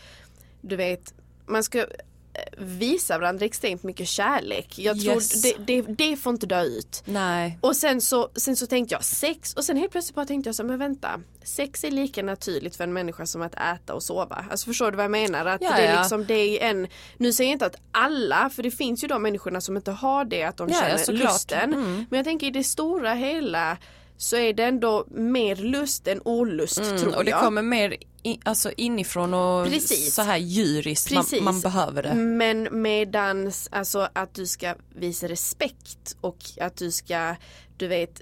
du 0.61 0.75
vet, 0.75 1.13
man 1.45 1.63
ska 1.63 1.85
eh, 2.33 2.63
visa 2.63 3.17
varandra 3.17 3.45
extremt 3.45 3.83
mycket 3.83 4.07
kärlek. 4.07 4.79
Jag 4.79 5.01
tror 5.01 5.13
Yes. 5.13 5.41
det, 5.41 5.53
det, 5.57 5.81
det 5.81 6.17
får 6.17 6.33
inte 6.33 6.45
dö 6.45 6.61
ut. 6.63 7.03
Nej. 7.05 7.57
Och 7.61 7.75
sen 7.75 8.01
så, 8.01 8.29
sen 8.35 8.55
så 8.55 8.67
tänkte 8.67 8.95
jag 8.95 9.03
sex 9.03 9.53
och 9.53 9.63
sen 9.63 9.77
helt 9.77 9.91
plötsligt 9.91 10.15
bara 10.15 10.25
tänkte 10.25 10.47
jag 10.47 10.55
så 10.55 10.63
men 10.63 10.79
vänta. 10.79 11.19
Sex 11.43 11.83
är 11.83 11.91
lika 11.91 12.23
naturligt 12.23 12.75
för 12.75 12.83
en 12.83 12.93
människa 12.93 13.25
som 13.25 13.41
att 13.41 13.55
äta 13.55 13.93
och 13.93 14.03
sova. 14.03 14.45
Alltså 14.51 14.65
förstår 14.65 14.91
du 14.91 14.97
vad 14.97 15.03
jag 15.03 15.11
menar? 15.11 15.45
Att 15.45 15.59
det 15.61 15.65
är 15.67 15.99
liksom 15.99 16.25
det 16.25 16.33
är 16.63 16.69
en, 16.69 16.87
nu 17.17 17.33
säger 17.33 17.49
jag 17.49 17.55
inte 17.55 17.65
att 17.65 17.75
alla, 17.91 18.49
för 18.49 18.63
det 18.63 18.71
finns 18.71 19.03
ju 19.03 19.07
de 19.07 19.21
människorna 19.21 19.61
som 19.61 19.77
inte 19.77 19.91
har 19.91 20.25
det, 20.25 20.43
att 20.43 20.57
de 20.57 20.69
Ja, 20.69 20.75
ja, 20.75 20.81
känner 20.81 20.97
såklart. 20.97 21.23
lusten. 21.33 21.73
Mm. 21.73 22.05
Men 22.09 22.17
jag 22.17 22.25
tänker 22.25 22.47
i 22.47 22.51
det 22.51 22.63
stora 22.63 23.13
hela 23.13 23.77
så 24.23 24.35
är 24.37 24.53
det 24.53 24.63
ändå 24.63 25.05
mer 25.11 25.55
lust 25.55 26.07
än 26.07 26.21
olust 26.25 26.75
tror 26.75 26.97
Mm, 27.01 27.13
och 27.13 27.23
det 27.25 27.31
jag. 27.31 27.39
kommer 27.43 27.61
mer 27.61 27.97
i, 28.23 28.39
alltså 28.45 28.71
inifrån 28.77 29.33
och 29.33 29.65
Precis. 29.67 30.13
så 30.15 30.21
här 30.21 30.37
djuriskt. 30.37 31.11
Man, 31.13 31.25
man 31.41 31.61
behöver 31.61 32.03
det. 32.03 32.13
Men 32.13 32.81
medans 32.81 33.69
alltså 33.71 34.07
att 34.13 34.33
du 34.33 34.47
ska 34.47 34.75
visa 34.95 35.27
respekt 35.27 36.15
och 36.21 36.37
att 36.61 36.77
du 36.77 36.91
ska, 36.91 37.35
du 37.77 37.87
vet, 37.87 38.21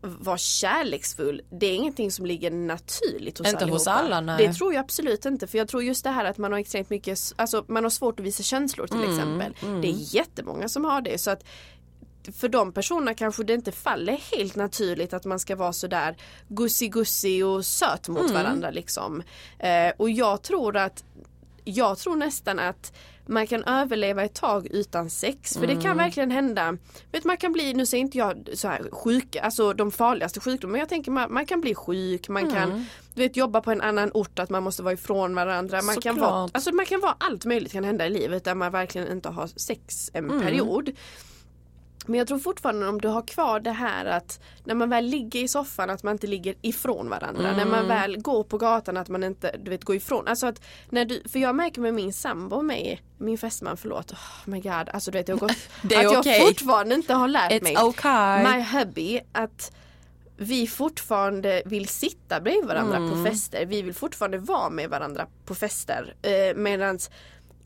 vara 0.00 0.38
kärleksfull. 0.38 1.42
Det 1.50 1.66
är 1.66 1.74
ingenting 1.74 2.10
som 2.12 2.26
ligger 2.26 2.50
naturligt 2.50 3.38
hos 3.38 3.48
Inte 3.52 3.64
hos 3.64 3.86
allihopa. 3.86 4.14
alla, 4.16 4.20
nej. 4.20 4.46
Det 4.46 4.54
tror 4.54 4.74
jag 4.74 4.80
absolut 4.80 5.24
inte. 5.26 5.46
För 5.46 5.58
jag 5.58 5.68
tror 5.68 5.82
just 5.82 6.04
det 6.04 6.10
här 6.10 6.24
att 6.24 6.38
man 6.38 6.52
har 6.52 6.58
extremt 6.58 6.90
mycket, 6.90 7.18
alltså 7.36 7.64
man 7.68 7.82
har 7.82 7.90
svårt 7.90 8.20
att 8.20 8.26
visa 8.26 8.42
känslor 8.42 8.86
till 8.86 8.96
Mm, 9.02 9.10
exempel. 9.10 9.54
Det 9.82 9.88
är 9.88 10.14
jättemånga 10.14 10.68
som 10.68 10.84
har 10.84 11.00
det. 11.00 11.18
Så 11.18 11.30
att 11.30 11.44
för 12.32 12.48
de 12.48 12.72
personerna 12.72 13.14
kanske 13.14 13.44
det 13.44 13.54
inte 13.54 13.72
faller 13.72 14.20
helt 14.36 14.56
naturligt 14.56 15.12
att 15.12 15.24
man 15.24 15.38
ska 15.38 15.56
vara 15.56 15.72
sådär 15.72 16.16
gussi-gussi 16.48 17.42
och 17.42 17.64
söt 17.66 18.08
Mm. 18.08 18.22
mot 18.22 18.30
varandra 18.30 18.70
liksom. 18.70 19.22
Eh, 19.58 19.92
och 19.96 20.10
jag 20.10 20.42
tror 20.42 20.76
att 20.76 21.04
jag 21.64 21.98
tror 21.98 22.16
nästan 22.16 22.58
att 22.58 22.92
man 23.30 23.46
kan 23.46 23.64
överleva 23.64 24.24
ett 24.24 24.34
tag 24.34 24.66
utan 24.66 25.10
sex. 25.10 25.54
För 25.56 25.66
det 25.66 25.72
kan 25.74 25.84
Mm. 25.84 25.96
verkligen 25.96 26.30
hända. 26.30 26.76
Vet, 27.12 27.24
man 27.24 27.36
kan 27.36 27.52
bli, 27.52 27.74
nu 27.74 27.86
säger 27.86 28.00
inte 28.04 28.18
jag 28.18 28.48
så 28.54 28.68
här 28.68 28.88
sjuk, 28.92 29.36
alltså 29.36 29.72
de 29.72 29.90
farligaste 29.92 30.40
sjukdomarna. 30.40 30.72
Men 30.72 30.78
jag 30.78 30.88
tänker 30.88 31.10
man, 31.10 31.32
man 31.32 31.46
kan 31.46 31.60
bli 31.60 31.74
sjuk, 31.74 32.28
man 32.28 32.42
Mm. 32.42 32.54
kan 32.54 32.86
du 33.14 33.22
vet, 33.22 33.36
jobba 33.36 33.60
på 33.60 33.70
en 33.72 33.80
annan 33.80 34.10
ort, 34.14 34.38
att 34.38 34.50
man 34.50 34.62
måste 34.62 34.82
vara 34.82 34.94
ifrån 34.94 35.34
varandra. 35.34 35.82
Man 35.82 35.96
kan, 36.00 36.16
vara, 36.20 36.48
alltså 36.52 36.72
man 36.74 36.86
kan 36.86 37.00
vara 37.00 37.16
allt 37.18 37.44
möjligt 37.44 37.72
kan 37.72 37.84
hända 37.84 38.06
i 38.06 38.10
livet 38.10 38.44
där 38.44 38.54
man 38.54 38.72
verkligen 38.72 39.12
inte 39.12 39.28
har 39.28 39.46
sex 39.56 40.10
en 40.14 40.24
Mm. 40.30 40.40
period. 40.42 40.90
Men 42.08 42.18
jag 42.18 42.28
tror 42.28 42.38
fortfarande 42.38 42.88
om 42.88 43.00
du 43.00 43.08
har 43.08 43.22
kvar 43.22 43.60
det 43.60 43.70
här 43.70 44.04
att 44.04 44.40
när 44.64 44.74
man 44.74 44.90
väl 44.90 45.04
ligger 45.04 45.40
i 45.40 45.48
soffan 45.48 45.90
att 45.90 46.02
man 46.02 46.12
inte 46.12 46.26
ligger 46.26 46.54
ifrån 46.62 47.08
varandra. 47.10 47.56
När 47.56 47.66
man 47.66 47.88
väl 47.88 48.16
går 48.20 48.44
på 48.44 48.58
gatan 48.58 48.96
att 48.96 49.08
man 49.08 49.24
inte 49.24 49.56
du 49.64 49.70
vet, 49.70 49.84
går 49.84 49.96
ifrån. 49.96 50.28
Alltså 50.28 50.46
att 50.46 50.62
när 50.90 51.04
du, 51.04 51.22
för 51.28 51.38
jag 51.38 51.54
märker 51.56 51.80
med 51.80 51.94
min 51.94 52.12
sambo 52.12 52.56
och 52.56 52.64
mig, 52.64 53.02
min 53.18 53.38
fästman, 53.38 53.76
förlåt. 53.76 54.12
Oh 54.12 54.18
my 54.44 54.60
god, 54.60 54.88
alltså 54.88 55.10
du 55.10 55.18
vet 55.18 55.28
jag 55.28 55.38
gått, 55.38 55.52
Det 55.82 55.94
är 55.94 56.18
att 56.18 56.26
jag 56.26 56.40
fortfarande 56.46 56.94
inte 56.94 57.14
har 57.14 57.28
lärt 57.28 57.62
mig. 57.62 57.74
It's 57.74 57.82
okay. 57.82 58.42
My 58.56 58.62
hobby 58.78 59.20
att 59.32 59.72
vi 60.40 60.66
fortfarande 60.66 61.62
vill 61.64 61.88
sitta 61.88 62.40
bredvid 62.40 62.64
varandra 62.66 62.96
Mm. 62.96 63.10
på 63.24 63.30
fester. 63.30 63.66
Vi 63.66 63.82
vill 63.82 63.94
fortfarande 63.94 64.38
vara 64.38 64.70
med 64.70 64.90
varandra 64.90 65.26
på 65.44 65.54
fester. 65.54 66.14
Eh, 66.22 66.56
Medan 66.56 66.98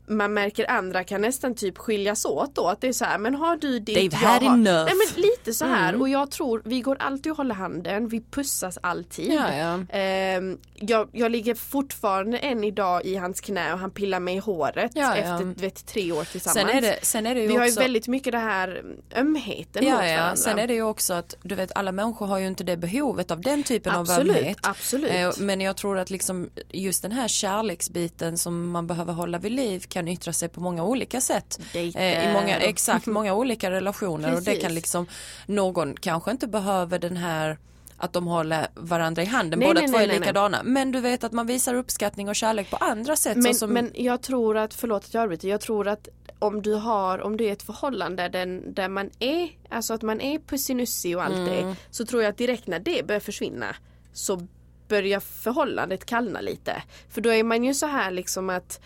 man 0.07 0.33
märker 0.33 0.71
andra 0.71 1.03
kan 1.03 1.21
nästan 1.21 1.55
typ 1.55 1.77
skiljas 1.77 2.25
åt 2.25 2.55
då. 2.55 2.67
Att 2.67 2.81
det 2.81 2.87
är 2.87 2.93
så 2.93 3.05
här, 3.05 3.17
men 3.17 3.35
har 3.35 3.57
du 3.57 3.79
ditt? 3.79 3.97
They've 3.97 4.21
jag 4.21 4.29
had 4.29 4.43
har... 4.43 4.53
enough. 4.53 4.69
Mm. 4.81 4.85
Nej 4.85 4.93
men 5.15 5.21
lite 5.23 5.53
så 5.53 5.65
här 5.65 6.01
och 6.01 6.09
jag 6.09 6.31
tror, 6.31 6.61
vi 6.65 6.81
går 6.81 6.97
alltid 6.99 7.31
och 7.31 7.37
håller 7.37 7.55
handen, 7.55 8.07
vi 8.07 8.21
pussas 8.31 8.77
alltid. 8.83 9.33
Ja, 9.33 9.55
ja. 9.55 9.97
Ehm, 9.97 10.57
jag, 10.75 11.09
jag 11.11 11.31
ligger 11.31 11.55
fortfarande 11.55 12.37
än 12.37 12.63
idag 12.63 13.05
i 13.05 13.15
hans 13.15 13.41
knä 13.41 13.73
och 13.73 13.79
han 13.79 13.91
pillar 13.91 14.19
mig 14.19 14.35
i 14.35 14.39
håret 14.39 14.91
Ja, 14.95 15.01
ja. 15.01 15.15
efter 15.15 15.61
vet, 15.61 15.85
tre 15.85 16.11
år 16.11 16.23
tillsammans. 16.23 16.67
Sen 16.67 16.77
är 16.77 16.81
det, 16.81 16.99
sen 17.01 17.25
är 17.25 17.35
det 17.35 17.41
ju 17.41 17.47
vi 17.47 17.55
har 17.55 17.65
ju 17.65 17.71
också... 17.71 17.79
väldigt 17.81 18.07
mycket 18.07 18.31
det 18.33 18.39
här 18.39 18.83
ömheten 19.15 19.83
mot 19.83 19.93
Ja, 19.93 20.05
ja. 20.07 20.15
varandra. 20.17 20.35
Sen 20.35 20.59
är 20.59 20.67
det 20.67 20.73
ju 20.73 20.83
också 20.83 21.13
att 21.13 21.35
du 21.43 21.55
vet 21.55 21.71
alla 21.75 21.91
människor 21.91 22.25
har 22.25 22.39
ju 22.39 22.47
inte 22.47 22.63
det 22.63 22.77
behovet 22.77 23.31
av 23.31 23.41
den 23.41 23.63
typen 23.63 23.95
Absolut, 23.95 24.31
av 24.35 24.37
ömhet. 24.41 24.57
absolut. 24.61 25.11
Eh, 25.11 25.31
Men 25.37 25.61
jag 25.61 25.77
tror 25.77 25.97
att 25.97 26.09
liksom 26.09 26.49
just 26.69 27.01
den 27.01 27.11
här 27.11 27.27
kärleksbiten 27.27 28.37
som 28.37 28.69
man 28.71 28.87
behöver 28.87 29.13
hålla 29.13 29.37
vid 29.39 29.51
liv 29.51 29.79
kan 29.93 30.07
yttra 30.07 30.33
sig 30.33 30.49
på 30.49 30.61
många 30.61 30.83
olika 30.83 31.21
sätt. 31.21 31.59
Eh, 31.73 32.29
I 32.29 32.33
många, 32.33 32.57
exakt, 32.57 33.05
många 33.05 33.33
olika 33.33 33.71
relationer 33.71 34.35
och 34.35 34.43
det 34.43 34.55
kan 34.55 34.73
liksom 34.73 35.07
någon 35.45 35.95
kanske 35.95 36.31
inte 36.31 36.47
behöver 36.47 36.99
den 36.99 37.17
här 37.17 37.57
att 37.97 38.13
de 38.13 38.27
håller 38.27 38.67
varandra 38.75 39.21
i 39.21 39.25
handen, 39.25 39.59
Nej, 39.59 39.67
båda 39.67 39.81
nej, 39.81 39.89
två 39.89 39.97
är 39.97 40.07
nej, 40.07 40.19
likadana. 40.19 40.61
Men 40.63 40.91
du 40.91 40.99
vet 41.01 41.23
att 41.23 41.31
man 41.31 41.47
visar 41.47 41.73
uppskattning 41.73 42.29
och 42.29 42.35
kärlek 42.35 42.69
på 42.69 42.77
andra 42.77 43.15
sätt. 43.15 43.37
Men, 43.37 43.55
som, 43.55 43.69
men 43.73 43.91
jag 43.95 44.21
tror 44.21 44.57
att, 44.57 44.73
förlåt 44.73 45.03
att 45.05 45.13
jag 45.13 45.23
avbryter, 45.23 45.47
jag 45.47 45.61
tror 45.61 45.87
att 45.87 46.07
om 46.39 46.61
du 46.61 46.73
har, 46.73 47.21
om 47.21 47.37
det 47.37 47.49
är 47.49 47.53
ett 47.53 47.63
förhållande 47.63 48.29
där, 48.29 48.61
där 48.73 48.89
man 48.89 49.09
är, 49.19 49.49
alltså 49.69 49.93
att 49.93 50.01
man 50.01 50.21
är 50.21 50.39
pussinussi 50.39 51.15
och 51.15 51.23
allt 51.23 51.35
Mm. 51.35 51.49
det, 51.49 51.75
så 51.91 52.05
tror 52.05 52.23
jag 52.23 52.29
att 52.29 52.37
direkt 52.37 52.67
när 52.67 52.79
det 52.79 53.07
börjar 53.07 53.19
försvinna 53.19 53.75
så 54.13 54.47
börjar 54.87 55.19
förhållandet 55.19 56.05
kallna 56.05 56.41
lite. 56.41 56.83
För 57.09 57.21
då 57.21 57.29
är 57.29 57.43
man 57.43 57.63
ju 57.63 57.73
så 57.73 57.85
här 57.85 58.11
liksom 58.11 58.49
att 58.49 58.81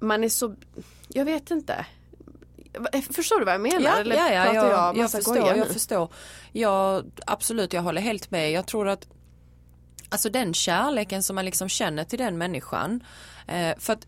man 0.00 0.24
är 0.24 0.28
så, 0.28 0.54
jag 1.08 1.24
vet 1.24 1.50
inte. 1.50 1.86
Förstår 3.10 3.38
du 3.38 3.44
vad 3.44 3.54
jag 3.54 3.60
menar? 3.60 3.80
Ja, 3.80 3.98
Eller 3.98 4.16
ja, 4.16 4.32
ja 4.32 4.44
pratar 4.44 4.54
jag, 4.54 4.72
jag, 4.72 4.96
jag, 4.96 5.10
förstår, 5.10 5.36
jag 5.38 5.68
förstår. 5.68 6.12
Jag, 6.52 7.04
absolut, 7.26 7.72
jag 7.72 7.82
håller 7.82 8.02
helt 8.02 8.30
med. 8.30 8.52
Jag 8.52 8.66
tror 8.66 8.88
att 8.88 9.06
Alltså 10.12 10.30
den 10.30 10.54
kärleken 10.54 11.22
som 11.22 11.34
man 11.36 11.44
liksom 11.44 11.68
känner 11.68 12.04
till 12.04 12.18
den 12.18 12.38
människan. 12.38 13.04
Eh, 13.46 13.78
för 13.78 13.92
att 13.92 14.06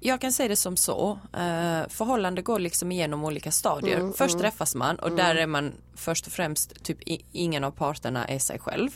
jag 0.00 0.20
kan 0.20 0.32
säga 0.32 0.48
det 0.48 0.56
som 0.56 0.76
så, 0.76 1.18
eh, 1.32 1.88
förhållande 1.88 2.42
går 2.42 2.58
liksom 2.58 2.92
igenom 2.92 3.24
olika 3.24 3.50
stadier. 3.50 3.98
Mm, 3.98 4.12
Först 4.12 4.38
träffas 4.38 4.74
man 4.74 4.96
och 4.96 5.12
där 5.12 5.34
är 5.34 5.46
man 5.46 5.72
först 5.94 6.26
och 6.26 6.32
främst, 6.32 6.84
typ 6.84 6.98
ingen 7.32 7.64
av 7.64 7.70
parterna 7.70 8.24
är 8.24 8.38
sig 8.38 8.58
själv. 8.58 8.90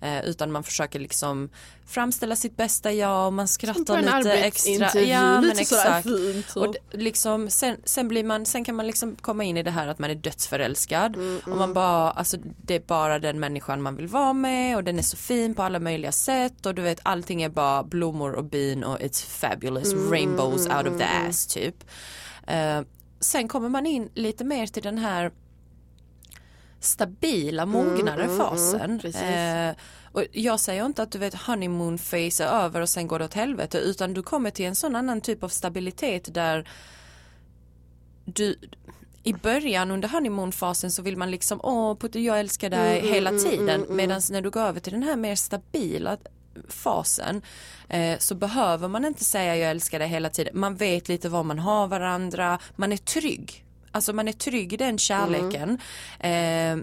Eh, 0.00 0.24
utan 0.24 0.52
man 0.52 0.64
försöker 0.64 0.98
liksom 0.98 1.48
framställa 1.86 2.36
sitt 2.36 2.56
bästa 2.56 2.92
jag 2.92 3.26
och 3.26 3.32
man 3.32 3.48
skrattar 3.48 4.18
lite 4.18 4.32
extra. 4.32 5.00
Ja 5.00 5.40
men 5.40 5.48
lite 5.48 5.60
exakt. 5.60 6.08
fint. 6.08 6.56
Och 6.56 6.74
liksom, 6.92 7.50
sen, 7.50 7.76
sen, 7.84 8.08
blir 8.08 8.24
man, 8.24 8.46
sen 8.46 8.64
kan 8.64 8.74
man 8.74 8.86
liksom 8.86 9.16
komma 9.16 9.44
in 9.44 9.56
i 9.56 9.62
det 9.62 9.70
här 9.70 9.88
att 9.88 9.98
man 9.98 10.10
är 10.10 10.14
dödsförälskad 10.14 11.16
Mm, 11.16 11.40
och 11.46 11.56
man 11.56 11.72
bara, 11.72 12.10
alltså 12.10 12.36
det 12.62 12.74
är 12.74 12.80
bara 12.80 13.18
den 13.18 13.40
människan 13.40 13.82
man 13.82 13.96
vill 13.96 14.06
vara 14.06 14.32
med 14.32 14.76
och 14.76 14.84
den 14.84 14.98
är 14.98 15.02
så 15.02 15.16
fin 15.16 15.54
på 15.54 15.62
alla 15.62 15.78
möjliga 15.78 16.12
sätt 16.12 16.66
och 16.66 16.74
du 16.74 16.82
vet 16.82 17.00
allting 17.02 17.42
är 17.42 17.48
bara 17.48 17.82
blommor 17.82 18.32
och 18.32 18.44
bin 18.44 18.84
och 18.84 18.98
it's 18.98 19.26
fabulous 19.26 19.92
Mm, 19.92 20.10
rainbows 20.10 20.66
out 20.66 20.86
of 20.86 20.98
the 20.98 21.04
ass 21.04 21.46
typ. 21.46 21.84
Eh, 22.46 22.80
sen 23.20 23.48
kommer 23.48 23.68
man 23.68 23.86
in 23.86 24.10
lite 24.14 24.44
mer 24.44 24.66
till 24.66 24.82
den 24.82 24.98
här 24.98 25.32
stabila 26.84 27.66
mognare 27.66 28.24
mm, 28.24 28.34
mm, 28.34 28.38
fasen. 28.38 28.98
precis. 28.98 29.22
Eh, 29.22 29.74
och 30.12 30.24
jag 30.32 30.60
säger 30.60 30.86
inte 30.86 31.02
att 31.02 31.10
du 31.10 31.18
vet 31.18 31.34
honeymoon 31.34 31.98
phase 31.98 32.44
är 32.44 32.48
över 32.48 32.80
och 32.80 32.88
sen 32.88 33.06
går 33.06 33.18
det 33.18 33.24
åt 33.24 33.34
helvete 33.34 33.78
utan 33.78 34.14
du 34.14 34.22
kommer 34.22 34.50
till 34.50 34.64
en 34.64 34.74
sån 34.74 34.96
annan 34.96 35.20
typ 35.20 35.42
av 35.42 35.48
stabilitet 35.48 36.34
där 36.34 36.68
du 38.24 38.56
i 39.22 39.32
början 39.32 39.90
under 39.90 40.08
honeymoon-fasen 40.08 40.90
så 40.90 41.02
vill 41.02 41.16
man 41.16 41.30
liksom 41.30 41.60
åh 41.62 41.96
Putte 41.96 42.20
jag 42.20 42.40
älskar 42.40 42.70
dig 42.70 42.98
Mm, 43.00 43.12
hela 43.12 43.30
mm, 43.30 43.42
tiden 43.42 43.68
mm, 43.68 43.84
mm. 43.84 43.96
medan 43.96 44.20
när 44.30 44.42
du 44.42 44.50
går 44.50 44.60
över 44.60 44.80
till 44.80 44.92
den 44.92 45.02
här 45.02 45.16
mer 45.16 45.34
stabila 45.34 46.16
fasen 46.68 47.42
eh, 47.88 48.18
så 48.18 48.34
behöver 48.34 48.88
man 48.88 49.04
inte 49.04 49.24
säga 49.24 49.56
jag 49.56 49.70
älskar 49.70 49.98
dig 49.98 50.08
hela 50.08 50.30
tiden. 50.30 50.58
Man 50.58 50.76
vet 50.76 51.08
lite 51.08 51.28
var 51.28 51.42
man 51.42 51.58
har 51.58 51.86
varandra, 51.86 52.58
man 52.76 52.92
är 52.92 52.96
trygg. 52.96 53.63
Alltså 53.94 54.12
man 54.12 54.28
är 54.28 54.32
trygg 54.32 54.72
i 54.72 54.76
den 54.76 54.98
kärleken. 54.98 55.78
Eh, 56.20 56.76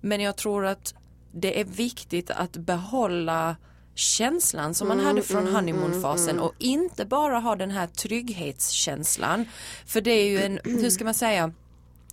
men 0.00 0.20
jag 0.20 0.36
tror 0.36 0.66
att 0.66 0.94
det 1.32 1.60
är 1.60 1.64
viktigt 1.64 2.30
att 2.30 2.56
behålla 2.56 3.56
känslan 3.94 4.74
som 4.74 4.88
man 4.88 5.00
hade 5.00 5.22
från 5.22 5.46
honeymoon-fasen 5.46 6.38
och 6.38 6.54
inte 6.58 7.04
bara 7.04 7.38
ha 7.38 7.56
den 7.56 7.70
här 7.70 7.86
trygghetskänslan. 7.86 9.44
För 9.86 10.00
det 10.00 10.10
är 10.10 10.28
ju 10.28 10.42
en, 10.42 10.60
hur 10.64 10.90
ska 10.90 11.04
man 11.04 11.14
säga, 11.14 11.52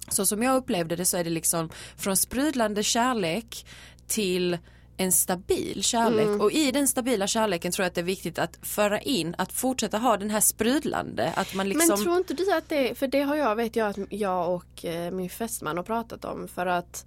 så 0.08 0.26
som 0.26 0.44
jag 0.44 0.56
upplevde 0.56 0.96
det 0.96 1.06
så 1.06 1.18
är 1.18 1.24
det 1.24 1.30
liksom 1.30 1.70
från 1.98 2.18
sprudlande 2.18 2.84
kärlek 2.84 3.66
till 4.08 4.58
en 5.04 5.12
stabil 5.12 5.84
kärlek 5.84 6.42
och 6.42 6.52
i 6.52 6.72
den 6.72 6.88
stabila 6.88 7.28
kärleken 7.28 7.72
tror 7.72 7.84
jag 7.84 7.88
att 7.88 7.96
det 7.96 8.02
är 8.02 8.06
viktigt 8.06 8.40
att 8.40 8.60
föra 8.62 9.00
in, 9.00 9.36
att 9.38 9.52
fortsätta 9.52 9.98
ha 9.98 10.18
den 10.18 10.30
här 10.30 10.40
sprudlande, 10.40 11.34
att 11.36 11.54
man 11.54 11.70
liksom 11.70 11.88
Men 11.88 12.04
tror 12.04 12.18
inte 12.18 12.34
du 12.34 12.54
att 12.54 12.70
det, 12.70 12.98
för 12.98 13.08
det 13.08 13.22
har 13.22 13.36
jag, 13.36 13.56
vet 13.56 13.76
jag 13.76 13.90
att 13.90 13.98
jag 14.10 14.56
och 14.56 14.86
eh, 14.86 15.12
min 15.12 15.30
fästman 15.30 15.78
har 15.78 15.84
pratat 15.84 16.26
om 16.26 16.48
för 16.48 16.66
att 16.66 17.06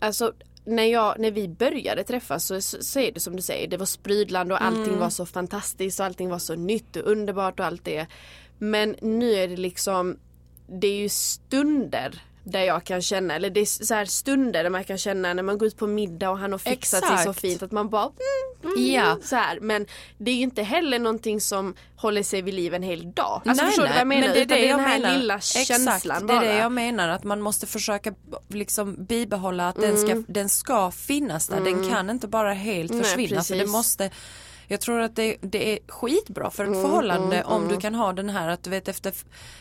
Alltså 0.00 0.32
när, 0.64 0.84
jag, 0.84 1.18
när 1.18 1.30
vi 1.30 1.48
började 1.48 2.04
träffas 2.04 2.46
så, 2.46 2.60
så, 2.60 2.76
så 2.80 3.00
är 3.00 3.12
det 3.12 3.20
som 3.20 3.36
du 3.36 3.42
säger, 3.42 3.68
det 3.68 3.76
var 3.76 3.86
sprudlande 3.86 4.54
och 4.54 4.62
allting 4.62 4.84
Mm. 4.84 4.98
var 4.98 5.10
så 5.10 5.26
fantastiskt 5.26 6.00
och 6.00 6.06
allting 6.06 6.28
var 6.28 6.38
så 6.38 6.54
nytt 6.54 6.96
och 6.96 7.10
underbart 7.10 7.60
och 7.60 7.66
allt 7.66 7.84
det. 7.84 8.06
Men 8.58 8.96
nu 9.02 9.34
är 9.34 9.48
det 9.48 9.56
liksom, 9.56 10.18
det 10.66 10.86
är 10.86 10.98
ju 10.98 11.08
stunder 11.08 12.22
där 12.50 12.60
jag 12.62 12.84
kan 12.84 13.02
känna, 13.02 13.34
eller 13.34 13.50
det 13.50 13.60
är 13.60 13.84
så 13.84 13.94
här 13.94 14.04
stunder 14.04 14.62
där 14.62 14.70
man 14.70 14.84
kan 14.84 14.98
känna 14.98 15.34
när 15.34 15.42
man 15.42 15.58
går 15.58 15.68
ut 15.68 15.76
på 15.76 15.86
middag 15.86 16.30
och 16.30 16.38
han 16.38 16.52
har 16.52 16.58
fixat 16.58 17.00
sig 17.00 17.08
så 17.08 17.14
Exakt. 17.22 17.40
fint 17.40 17.62
att 17.62 17.72
man 17.72 17.88
bara 17.88 18.02
mm, 18.64 18.74
mm, 18.76 18.92
Ja. 18.94 19.18
så 19.24 19.36
här. 19.36 19.60
Men 19.60 19.86
det 20.18 20.30
är 20.30 20.34
ju 20.34 20.42
inte 20.42 20.62
heller 20.62 20.98
någonting 20.98 21.40
som 21.40 21.74
håller 21.96 22.22
sig 22.22 22.42
vid 22.42 22.54
liv 22.54 22.74
en 22.74 22.82
hel 22.82 23.12
dag. 23.12 23.42
Alltså 23.46 23.64
nej, 23.64 23.66
förstår 23.66 23.82
du 23.82 23.88
nej, 23.88 23.92
vad 23.94 24.00
jag 24.00 24.06
menar? 24.06 24.26
men 24.26 24.32
det 24.34 24.40
är 24.40 24.44
Utan 24.44 24.56
det 24.58 24.64
är 24.64 24.68
jag 24.68 24.78
den 24.78 24.86
här 24.86 24.98
menar. 24.98 25.16
lilla 25.18 25.34
Exakt, 25.36 25.66
känslan 25.66 26.26
det 26.26 26.32
är 26.32 26.36
bara. 26.40 26.48
det 26.48 26.58
jag 26.58 26.72
menar 26.72 27.08
att 27.08 27.24
man 27.24 27.40
måste 27.40 27.66
försöka 27.66 28.14
liksom 28.48 29.04
bibehålla 29.04 29.68
att 29.68 29.76
den, 29.76 29.96
ska, 29.98 30.22
den 30.28 30.48
ska 30.48 30.90
finnas 30.90 31.48
där, 31.48 31.60
den 31.60 31.88
kan 31.90 32.10
inte 32.10 32.28
bara 32.28 32.52
helt 32.52 32.90
Mm. 32.90 33.02
Nej, 33.02 33.10
försvinna 33.10 33.42
för 33.42 33.56
det 33.56 33.66
måste 33.66 34.10
jag 34.68 34.80
tror 34.80 35.00
att 35.00 35.16
det, 35.16 35.36
det 35.40 35.72
är 35.72 35.78
skitbra 35.88 36.50
för 36.50 36.64
ett 36.64 36.68
Mm, 36.70 36.82
förhållande 36.82 37.44
om 37.44 37.68
du 37.68 37.76
kan 37.76 37.94
ha 37.94 38.12
den 38.12 38.30
här 38.30 38.48
att 38.48 38.62
du 38.62 38.70
vet 38.70 38.88
efter, 38.88 39.12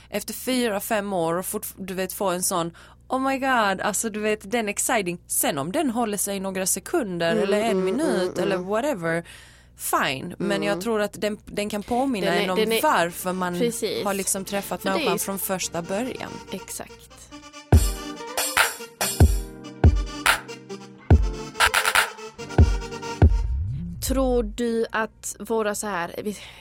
efter 0.10 0.34
fyra, 0.34 0.80
fem 0.80 1.14
år 1.14 1.36
och 1.36 1.46
fort, 1.46 1.66
du 1.78 1.94
vet 1.94 2.14
få 2.14 2.30
en 2.30 2.44
sån 2.44 2.72
Oh 3.10 3.20
my 3.20 3.38
god, 3.40 3.82
alltså 3.82 4.10
du 4.10 4.20
vet 4.20 4.52
den 4.52 4.70
exciting. 4.70 5.20
Sen 5.28 5.58
om 5.58 5.72
den 5.72 5.90
håller 5.90 6.18
sig 6.18 6.40
några 6.40 6.66
sekunder 6.66 7.32
Mm, 7.32 7.44
eller 7.44 7.62
en 7.62 7.84
minut 7.86 8.38
eller 8.38 8.58
whatever 8.58 9.24
Fine, 9.80 10.36
men 10.38 10.64
jag 10.64 10.82
tror 10.82 11.02
att 11.02 11.22
den, 11.22 11.38
den 11.46 11.70
kan 11.70 11.84
påminna 11.84 12.26
Den 12.32 12.38
är- 12.38 12.44
en 12.44 12.50
om 12.50 12.58
är- 12.72 12.82
varför 12.82 13.34
man 13.34 13.60
Precis. 13.60 14.06
har 14.06 14.14
liksom 14.14 14.46
träffat 14.46 14.84
är 14.86 15.12
ju- 15.14 15.20
från 15.20 15.40
första 15.40 15.82
början. 15.82 16.30
Exakt. 16.52 17.27
Tror 24.08 24.44
du 24.44 24.86
att 24.92 25.36
våra 25.40 25.76
så 25.76 25.88
här, 25.88 26.12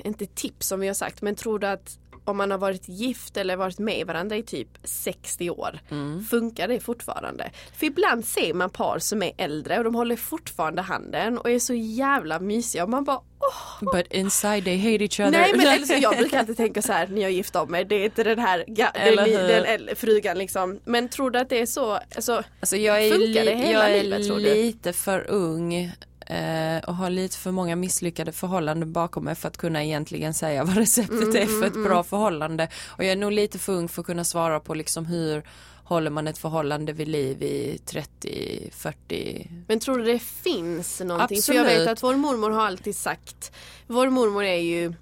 inte 0.04 0.26
tips 0.26 0.66
som 0.68 0.80
vi 0.80 0.86
har 0.86 0.94
sagt, 0.94 1.22
men 1.22 1.34
tror 1.34 1.58
du 1.58 1.66
att 1.66 1.98
om 2.24 2.36
man 2.36 2.50
har 2.50 2.58
varit 2.58 2.88
gift 2.88 3.36
eller 3.36 3.56
varit 3.56 3.78
med 3.78 4.06
varandra 4.06 4.36
i 4.36 4.42
typ 4.42 4.68
60 4.84 5.50
år. 5.50 5.80
Mm. 5.90 6.24
Funkar 6.24 6.68
det 6.68 6.80
fortfarande? 6.80 7.50
För 7.76 7.86
ibland 7.86 8.24
ser 8.24 8.54
man 8.54 8.70
par 8.70 8.98
som 8.98 9.22
är 9.22 9.32
äldre 9.36 9.78
och 9.78 9.84
de 9.84 9.94
håller 9.94 10.16
fortfarande 10.16 10.82
handen 10.82 11.38
och 11.38 11.50
är 11.50 11.58
så 11.58 11.74
jävla 11.74 12.40
mysiga 12.40 12.84
och 12.84 12.90
man 12.90 13.04
bara 13.04 13.20
åh. 13.40 13.94
But 13.94 14.12
inside 14.12 14.64
they 14.64 14.78
hate 14.78 15.04
each 15.04 15.20
other. 15.20 15.30
Nej 15.30 15.52
men 15.56 15.66
alltså, 15.80 15.94
jag 15.94 16.16
brukar 16.16 16.38
alltid 16.38 16.56
tänka 16.56 16.82
så 16.82 16.92
här 16.92 17.06
när 17.06 17.22
jag 17.22 17.30
gift 17.32 17.56
om 17.56 17.70
mig. 17.70 17.84
Det 17.84 17.94
är 17.94 18.04
inte 18.04 18.24
den 18.24 18.38
här 18.38 18.64
ga- 18.68 19.16
den, 19.16 19.32
den, 19.32 19.64
äldre 19.64 19.94
frugan 19.94 20.38
liksom. 20.38 20.80
Men 20.84 21.08
tror 21.08 21.30
du 21.30 21.38
att 21.38 21.48
det 21.48 21.60
är 21.60 21.66
så? 21.66 21.92
Alltså, 21.92 22.42
Alltså 22.60 22.76
jag 22.76 23.04
är, 23.04 23.10
Funkar 23.10 23.44
det 23.44 23.54
hela 23.54 23.90
jag 23.90 23.98
är 23.98 24.02
livet, 24.02 24.28
du? 24.28 24.38
lite 24.38 24.92
för 24.92 25.30
ung 25.30 25.92
eh, 26.26 26.78
och 26.88 26.94
har 26.94 27.10
lite 27.10 27.36
för 27.36 27.50
många 27.50 27.76
misslyckade 27.76 28.32
förhållanden 28.32 28.92
bakom 28.92 29.24
mig 29.24 29.34
för 29.34 29.48
att 29.48 29.56
kunna 29.56 29.84
egentligen 29.84 30.34
säga 30.34 30.64
vad 30.64 30.76
receptet 30.76 31.22
Mm, 31.22 31.36
är 31.36 31.60
för 31.60 31.66
ett 31.66 31.84
bra 31.84 32.02
förhållande. 32.02 32.68
Och 32.86 33.04
jag 33.04 33.12
är 33.12 33.16
nog 33.16 33.32
lite 33.32 33.58
för 33.58 33.72
ung 33.72 33.88
för 33.88 34.00
att 34.02 34.06
kunna 34.06 34.24
svara 34.24 34.60
på 34.60 34.74
liksom 34.74 35.06
hur 35.06 35.42
håller 35.84 36.10
man 36.10 36.26
ett 36.26 36.38
förhållande 36.38 36.92
vid 36.92 37.08
liv 37.08 37.42
i 37.42 37.80
30, 37.86 38.70
40 38.72 39.50
Men 39.68 39.80
tror 39.80 39.98
du 39.98 40.04
det 40.04 40.18
finns 40.18 41.00
någonting? 41.00 41.42
För 41.42 41.52
jag 41.52 41.64
vet 41.64 41.72
Absolut. 41.72 41.88
att 41.88 42.02
vår 42.02 42.14
mormor 42.14 42.50
har 42.50 42.66
alltid 42.66 42.96
sagt 42.96 43.52
Vår 43.86 44.10
mormor 44.10 44.44
är 44.44 44.56
ju 44.60 44.92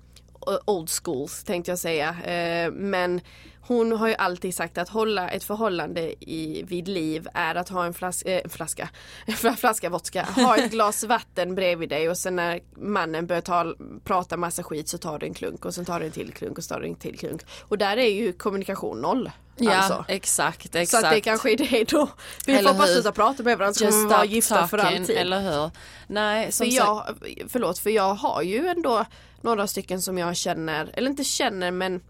old 0.64 0.90
school 0.90 1.28
tänkte 1.44 1.70
jag 1.70 1.78
säga 1.78 2.08
eh, 2.08 2.72
Men 2.72 3.20
hon 3.66 3.92
har 3.92 4.08
ju 4.08 4.14
alltid 4.14 4.54
sagt 4.54 4.78
att 4.78 4.88
hålla 4.88 5.30
ett 5.30 5.44
förhållande 5.44 6.24
i, 6.30 6.62
vid 6.62 6.88
liv 6.88 7.28
är 7.34 7.54
att 7.54 7.68
ha 7.68 7.84
en 7.84 7.94
flas, 7.94 8.22
eh, 8.22 8.48
flaska, 8.48 8.88
en 9.26 9.56
flaska 9.56 9.90
vodka, 9.90 10.22
ha 10.22 10.56
ett 10.56 10.70
glas 10.70 11.04
vatten 11.04 11.54
bredvid 11.54 11.88
dig 11.88 12.10
och 12.10 12.18
sen 12.18 12.36
när 12.36 12.60
mannen 12.76 13.26
börjar 13.26 13.42
ta, 13.42 13.74
prata 14.04 14.36
massa 14.36 14.62
skit 14.62 14.88
så 14.88 14.98
tar 14.98 15.18
du 15.18 15.26
en 15.26 15.34
klunk 15.34 15.64
och 15.64 15.74
sen 15.74 15.84
tar 15.84 16.00
du 16.00 16.06
en 16.06 16.12
till 16.12 16.32
klunk 16.32 16.58
och 16.58 16.64
så 16.64 16.74
tar 16.74 16.80
du 16.80 16.86
en 16.86 16.94
till 16.94 17.18
klunk. 17.18 17.42
Och 17.62 17.78
där 17.78 17.96
är 17.96 18.10
ju 18.10 18.32
kommunikation 18.32 19.00
noll. 19.00 19.30
Ja 19.56 19.74
alltså. 19.74 20.04
exakt, 20.08 20.72
Så 20.72 20.78
exakt. 20.78 21.04
att 21.04 21.12
det 21.12 21.20
kanske 21.20 21.52
är 21.52 21.56
det 21.56 21.84
då. 21.90 22.08
Vi 22.46 22.54
Eller 22.54 22.70
får 22.70 22.78
bara 22.78 22.88
sluta 22.88 23.12
prata 23.12 23.42
med 23.42 23.58
varandra 23.58 23.74
så 23.74 23.84
kommer 23.84 24.02
vi 24.02 24.14
vara 24.14 24.24
gifta 24.24 24.66
för 24.66 24.78
talking, 24.78 24.98
alltid. 24.98 25.16
Eller 25.16 25.40
hur? 25.40 25.70
Nej, 26.06 26.52
som 26.52 26.66
För 26.66 26.74
jag, 26.74 27.16
förlåt, 27.48 27.78
för 27.78 27.90
jag 27.90 28.14
har 28.14 28.42
ju 28.42 28.66
ändå 28.66 29.04
några 29.40 29.66
stycken 29.66 30.02
som 30.02 30.18
jag 30.18 30.36
känner, 30.36 30.90
eller 30.94 31.10
inte 31.10 31.24
känner 31.24 31.70
men 31.70 32.00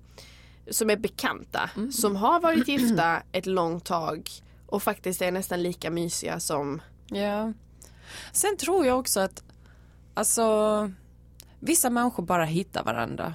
som 0.71 0.91
är 0.91 0.97
bekanta. 0.97 1.71
Mm. 1.77 1.93
Som 1.93 2.17
har 2.17 2.41
varit 2.41 2.69
gifta 2.69 3.23
ett 3.33 3.47
långt 3.47 3.85
tag 3.85 4.31
och 4.67 4.83
faktiskt 4.83 5.23
är 5.23 5.33
nästan 5.33 5.63
lika 5.63 5.91
mysiga 5.91 6.41
som 6.41 6.83
Ja. 7.07 7.53
Sen 8.33 8.57
tror 8.57 8.87
jag 8.87 8.99
också 8.99 9.21
att 9.21 9.43
alltså 10.15 10.91
vissa 11.61 11.91
människor 11.91 12.23
bara 12.23 12.45
hittar 12.45 12.85
varandra. 12.85 13.35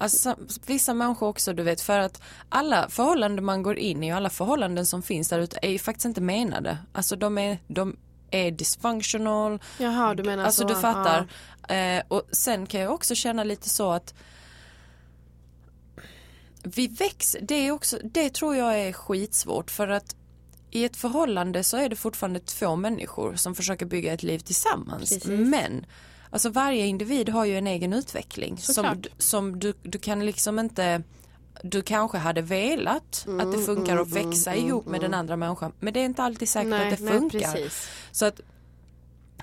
Alltså, 0.00 0.36
vissa 0.66 0.94
människor 0.94 1.28
också 1.28 1.52
du 1.52 1.62
vet 1.62 1.80
för 1.80 1.98
att 1.98 2.22
alla 2.48 2.88
förhållanden 2.88 3.44
man 3.44 3.62
går 3.62 3.78
in 3.78 4.04
i 4.04 4.12
och 4.12 4.16
alla 4.16 4.30
förhållanden 4.30 4.86
som 4.86 5.02
finns 5.02 5.28
där 5.28 5.38
ute 5.38 5.58
är 5.62 5.70
ju 5.70 5.78
faktiskt 5.78 6.04
inte 6.04 6.20
menade. 6.20 6.78
Alltså 6.92 7.16
de 7.16 7.38
är, 7.38 7.58
de 7.68 7.96
är 8.30 8.50
dysfunctional. 8.50 9.58
Jaha 9.78 10.14
du 10.14 10.22
menar 10.22 10.44
Alltså 10.44 10.62
så. 10.62 10.68
du 10.68 10.74
fattar. 10.74 11.26
Eh, 11.68 12.02
och 12.08 12.22
sen 12.32 12.66
kan 12.66 12.80
jag 12.80 12.92
också 12.94 13.14
känna 13.14 13.44
lite 13.44 13.68
så 13.68 13.90
att 13.92 14.14
vi 16.74 16.86
växer, 16.88 17.40
det 17.40 17.54
är 17.54 17.70
också, 17.70 17.98
det 18.04 18.34
tror 18.34 18.56
jag 18.56 18.80
är 18.80 18.92
skitsvårt 18.92 19.70
för 19.70 19.88
att 19.88 20.16
i 20.70 20.84
ett 20.84 20.96
förhållande 20.96 21.64
så 21.64 21.76
är 21.76 21.88
det 21.88 21.96
fortfarande 21.96 22.40
två 22.40 22.76
människor 22.76 23.36
som 23.36 23.54
försöker 23.54 23.86
bygga 23.86 24.12
ett 24.12 24.22
liv 24.22 24.38
tillsammans. 24.38 25.00
Precis. 25.10 25.24
Men 25.26 25.86
alltså 26.30 26.48
varje 26.48 26.86
individ 26.86 27.28
har 27.28 27.44
ju 27.44 27.58
en 27.58 27.66
egen 27.66 27.92
utveckling 27.92 28.58
som, 28.58 28.74
Såklart. 28.74 29.06
som 29.18 29.58
du, 29.58 29.74
du 29.82 29.98
kan 29.98 30.26
liksom 30.26 30.58
inte 30.58 31.02
du 31.62 31.82
kanske 31.82 32.18
hade 32.18 32.42
velat 32.42 33.02
att 33.02 33.26
Mm, 33.26 33.50
det 33.50 33.58
funkar 33.58 33.96
att 33.96 34.08
växa 34.10 34.54
ihop 34.54 34.86
med 34.86 35.00
den 35.00 35.14
andra 35.14 35.36
människan 35.36 35.72
men 35.80 35.94
det 35.94 36.00
är 36.00 36.04
inte 36.04 36.22
alltid 36.22 36.48
säkert 36.48 36.70
Nej, 36.70 36.92
att 36.92 36.98
det 36.98 37.04
nej, 37.04 37.18
funkar. 37.18 37.38
precis. 37.52 37.88
Så 38.12 38.26
att 38.26 38.40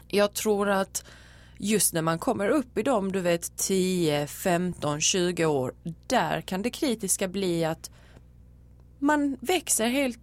jag 0.07 0.33
tror 0.33 0.69
att 0.69 1.03
just 1.57 1.93
när 1.93 2.01
man 2.01 2.19
kommer 2.19 2.49
upp 2.49 2.77
i 2.77 2.83
dem, 2.83 3.11
du 3.11 3.19
vet 3.21 3.57
10, 3.57 4.27
15, 4.27 5.01
20 5.01 5.45
år, 5.45 5.73
där 6.07 6.41
kan 6.41 6.61
det 6.61 6.69
kritiska 6.69 7.27
bli 7.27 7.65
att 7.65 7.89
man 8.99 9.37
växer 9.41 9.87
helt 9.87 10.19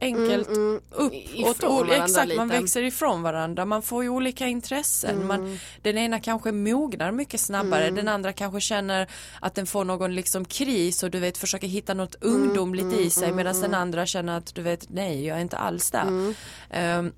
enkelt 0.00 0.48
Mm, 0.48 0.80
upp 0.90 1.12
Ifrån 1.14 1.86
åt, 1.86 1.90
exakt, 1.92 2.36
man 2.36 2.48
lite. 2.48 2.60
växer 2.60 2.82
ifrån 2.82 3.22
varandra, 3.22 3.64
man 3.64 3.82
får 3.82 4.02
ju 4.02 4.08
olika 4.08 4.46
intressen. 4.46 5.26
Man, 5.26 5.58
den 5.82 5.98
ena 5.98 6.20
kanske 6.20 6.52
mognar 6.52 7.12
mycket 7.12 7.40
snabbare, 7.40 7.82
Mm. 7.82 7.94
den 7.94 8.08
andra 8.08 8.32
kanske 8.32 8.60
känner 8.60 9.06
att 9.40 9.54
den 9.54 9.66
får 9.66 9.84
någon 9.84 10.14
liksom 10.14 10.44
kris 10.44 11.02
och 11.02 11.10
du 11.10 11.18
vet 11.18 11.38
försöker 11.38 11.66
hitta 11.66 11.94
något 11.94 12.22
Mm, 12.24 12.42
ungdomligt 12.42 12.92
i 13.00 13.10
sig 13.10 13.32
medan 13.32 13.60
den 13.60 13.74
andra 13.74 14.06
känner 14.06 14.36
att 14.38 14.54
du 14.54 14.62
vet 14.62 14.86
nej 14.90 15.26
jag 15.26 15.36
är 15.36 15.42
inte 15.42 15.56
alls 15.56 15.90
där. 15.90 16.02
Mm. 16.02 16.34
Ehm, 16.70 17.12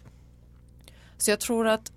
så 1.18 1.30
jag 1.30 1.40
tror 1.40 1.66
att 1.68 1.92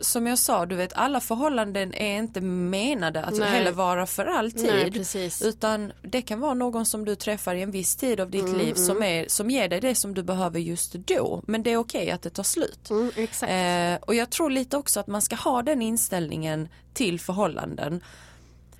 som 0.00 0.26
jag 0.26 0.38
sa, 0.38 0.66
du 0.66 0.76
vet 0.76 0.92
alla 0.92 1.20
förhållanden 1.20 1.94
är 1.94 2.18
inte 2.18 2.40
menade 2.40 3.24
att 3.24 3.38
Nej. 3.38 3.48
heller 3.48 3.72
vara 3.72 4.06
för 4.06 4.26
alltid. 4.26 4.66
Nej. 5.14 5.30
Utan 5.42 5.92
det 6.02 6.22
kan 6.22 6.40
vara 6.40 6.54
någon 6.54 6.86
som 6.86 7.04
du 7.04 7.14
träffar 7.14 7.54
i 7.54 7.62
en 7.62 7.70
viss 7.70 7.96
tid 7.96 8.20
av 8.20 8.30
ditt 8.30 8.44
Mm, 8.48 8.58
liv 8.58 8.74
som, 8.74 9.02
är, 9.02 9.28
som 9.28 9.50
ger 9.50 9.68
dig 9.68 9.80
det 9.80 9.94
som 9.94 10.14
du 10.14 10.22
behöver 10.22 10.60
just 10.60 10.92
då. 10.92 11.42
Men 11.46 11.62
det 11.62 11.70
är 11.72 11.76
okej 11.76 12.10
att 12.10 12.22
det 12.22 12.30
tar 12.30 12.42
slut. 12.42 12.90
Mm. 12.90 13.94
Eh, 13.94 13.98
och 14.02 14.14
jag 14.14 14.30
tror 14.30 14.50
lite 14.50 14.76
också 14.76 15.00
att 15.00 15.06
man 15.06 15.22
ska 15.22 15.36
ha 15.36 15.62
den 15.62 15.82
inställningen 15.82 16.68
till 16.92 17.20
förhållanden. 17.20 18.00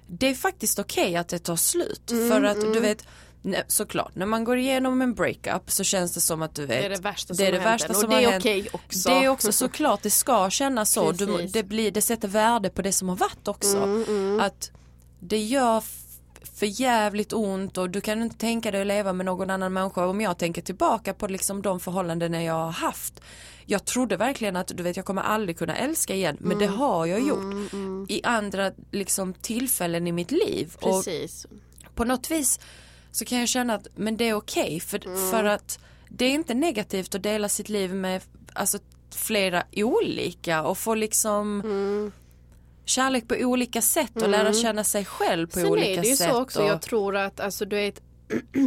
Det 0.06 0.26
är 0.28 0.34
faktiskt 0.34 0.78
okej 0.78 1.16
att 1.16 1.28
det 1.28 1.38
tar 1.38 1.56
slut. 1.56 2.10
Mm, 2.10 2.28
för 2.28 2.42
att 2.42 2.60
du 2.60 2.80
vet, 2.80 3.04
nej, 3.42 3.64
såklart 3.68 4.14
när 4.14 4.26
man 4.26 4.44
går 4.44 4.58
igenom 4.58 5.02
en 5.02 5.14
breakup 5.14 5.70
så 5.70 5.84
känns 5.84 6.14
det 6.14 6.20
som 6.20 6.42
att 6.42 6.54
du 6.54 6.66
vet 6.66 6.80
det 6.80 6.86
är 6.86 6.90
det 6.90 7.00
värsta 7.00 7.34
det 7.34 7.46
är 7.46 7.46
som 7.46 7.54
det 7.54 7.60
har 7.60 7.70
hänt 7.70 7.82
värsta 7.82 7.94
som 7.94 8.04
och 8.04 8.10
det 8.10 8.24
är 8.24 8.30
hänt. 8.30 8.42
okej 8.42 8.68
också. 8.72 9.08
Det 9.08 9.24
är 9.24 9.28
också 9.28 9.52
såklart, 9.52 10.02
det 10.02 10.10
ska 10.10 10.50
kännas 10.50 10.92
så. 10.92 11.12
Du, 11.12 11.46
det, 11.46 11.62
blir, 11.62 11.90
det 11.90 12.02
sätter 12.02 12.28
värde 12.28 12.70
på 12.70 12.82
det 12.82 12.92
som 12.92 13.08
har 13.08 13.16
varit 13.16 13.48
också. 13.48 13.76
Mm, 13.76 14.40
Att 14.40 14.70
det 15.20 15.38
gör 15.38 15.82
för 16.58 16.80
jävligt 16.80 17.32
ont 17.32 17.78
och 17.78 17.90
du 17.90 18.00
kan 18.00 18.22
inte 18.22 18.36
tänka 18.36 18.70
dig 18.70 18.80
att 18.80 18.86
leva 18.86 19.12
med 19.12 19.26
någon 19.26 19.50
annan 19.50 19.72
människa. 19.72 20.06
Om 20.06 20.20
jag 20.20 20.38
tänker 20.38 20.62
tillbaka 20.62 21.14
på 21.14 21.26
liksom 21.26 21.62
de 21.62 21.80
förhållanden 21.80 22.44
jag 22.44 22.54
har 22.54 22.70
haft. 22.70 23.20
Jag 23.66 23.84
trodde 23.84 24.16
verkligen 24.16 24.56
att 24.56 24.72
du 24.74 24.82
vet 24.82 24.96
jag 24.96 25.04
kommer 25.06 25.22
aldrig 25.22 25.58
kunna 25.58 25.76
älska 25.76 26.14
igen 26.14 26.36
men 26.40 26.58
det 26.58 26.64
Mm, 26.64 26.78
har 26.78 27.06
jag 27.06 27.20
gjort 27.20 27.72
i 28.08 28.20
andra 28.24 28.72
liksom 28.90 29.34
tillfällen 29.34 30.06
i 30.06 30.12
mitt 30.12 30.30
liv. 30.30 30.76
Och 30.80 31.04
Precis. 31.04 31.46
på 31.94 32.04
något 32.04 32.30
vis 32.30 32.60
så 33.18 33.24
kan 33.24 33.38
jag 33.38 33.48
känna 33.48 33.74
att 33.74 33.86
men 33.94 34.16
det 34.16 34.28
är 34.28 34.34
okej 34.34 34.80
för, 34.80 35.30
för 35.30 35.44
att 35.44 35.78
det 36.08 36.24
är 36.24 36.30
inte 36.30 36.54
negativt 36.54 37.14
att 37.14 37.22
dela 37.22 37.48
sitt 37.48 37.68
liv 37.68 37.94
med 37.94 38.22
alltså, 38.52 38.78
flera 39.14 39.62
olika 39.72 40.62
och 40.62 40.78
få 40.78 40.94
liksom 40.94 41.62
kärlek 42.84 43.28
på 43.28 43.34
olika 43.34 43.82
sätt 43.82 44.22
och 44.22 44.28
lära 44.28 44.52
känna 44.52 44.84
sig 44.84 45.04
själv 45.04 45.46
på 45.46 45.52
Sen 45.52 45.66
olika 45.66 45.90
är 45.90 46.02
det 46.02 46.08
ju 46.08 46.16
sätt. 46.16 46.30
så 46.30 46.42
också, 46.42 46.62
och, 46.62 46.68
jag 46.68 46.82
tror 46.82 47.16
att 47.16 47.40
alltså 47.40 47.64
du 47.64 47.76
vet 47.76 48.02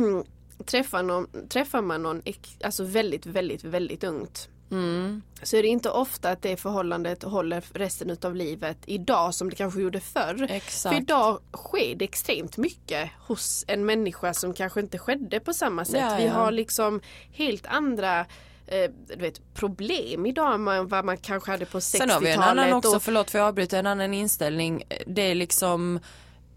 träffar, 0.66 1.04
någon, 1.04 1.28
träffar 1.50 1.82
man 1.82 2.04
någon 2.04 2.22
alltså 2.64 2.84
väldigt, 2.84 3.26
väldigt, 3.26 3.64
väldigt 3.64 4.04
ungt 4.04 4.50
mm, 4.72 5.22
så 5.44 5.58
är 5.58 5.62
det 5.62 5.68
inte 5.68 5.90
ofta 5.90 6.30
att 6.30 6.42
det 6.42 6.58
förhållandet 6.58 7.24
håller 7.24 7.64
resten 7.74 8.10
utav 8.10 8.36
livet 8.36 8.78
idag 8.86 9.34
som 9.36 9.50
det 9.50 9.56
kanske 9.56 9.82
gjorde 9.82 10.00
förr. 10.00 10.48
Exakt. 10.50 10.96
För 10.96 11.02
idag 11.02 11.40
sker 11.58 11.96
det 11.96 12.06
extremt 12.06 12.58
mycket 12.58 13.10
hos 13.28 13.66
en 13.68 13.86
människa 13.86 14.34
som 14.34 14.54
kanske 14.54 14.80
inte 14.80 14.98
skedde 14.98 15.40
på 15.40 15.54
samma 15.54 15.86
sätt. 15.86 16.02
Ja, 16.10 16.16
Vi 16.18 16.26
ja. 16.26 16.34
har 16.34 16.52
liksom 16.52 17.02
helt 17.32 17.66
andra 17.66 18.20
eh, 18.68 18.92
du 19.08 19.16
vet, 19.16 19.54
problem 19.54 20.26
idag 20.26 20.54
än 20.56 20.88
vad 20.88 21.06
man 21.06 21.18
kanske 21.18 21.52
hade 21.52 21.66
på 21.66 21.80
60-talet. 21.80 22.02
Sen 22.02 22.10
har 22.10 22.20
vi 22.22 22.32
en 22.32 22.42
annan 22.42 22.74
också, 22.74 22.96
och- 22.96 23.04
förlåt 23.04 23.32
för 23.32 23.40
jag 23.40 23.48
avbryter, 23.48 23.80
en 23.80 23.88
annan 23.88 24.14
inställning. 24.14 24.84
Det 25.08 25.22
är 25.22 25.36
liksom 25.36 26.00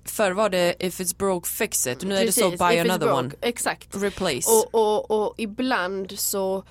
Förr 0.06 0.30
var 0.32 0.50
det 0.50 0.74
if 0.78 1.00
it's 1.00 1.16
broke 1.18 1.48
fix 1.48 1.86
it, 1.86 2.02
nu 2.02 2.16
är 2.16 2.26
det 2.26 2.32
så 2.32 2.40
Precis, 2.50 2.58
buy 2.58 2.78
another 2.78 2.98
broke. 2.98 3.12
one. 3.18 3.30
Exakt. 3.40 3.88
Replace. 3.96 4.50
Och, 4.50 4.74
och, 4.74 5.10
och 5.26 5.34
ibland 5.38 6.18
så 6.18 6.64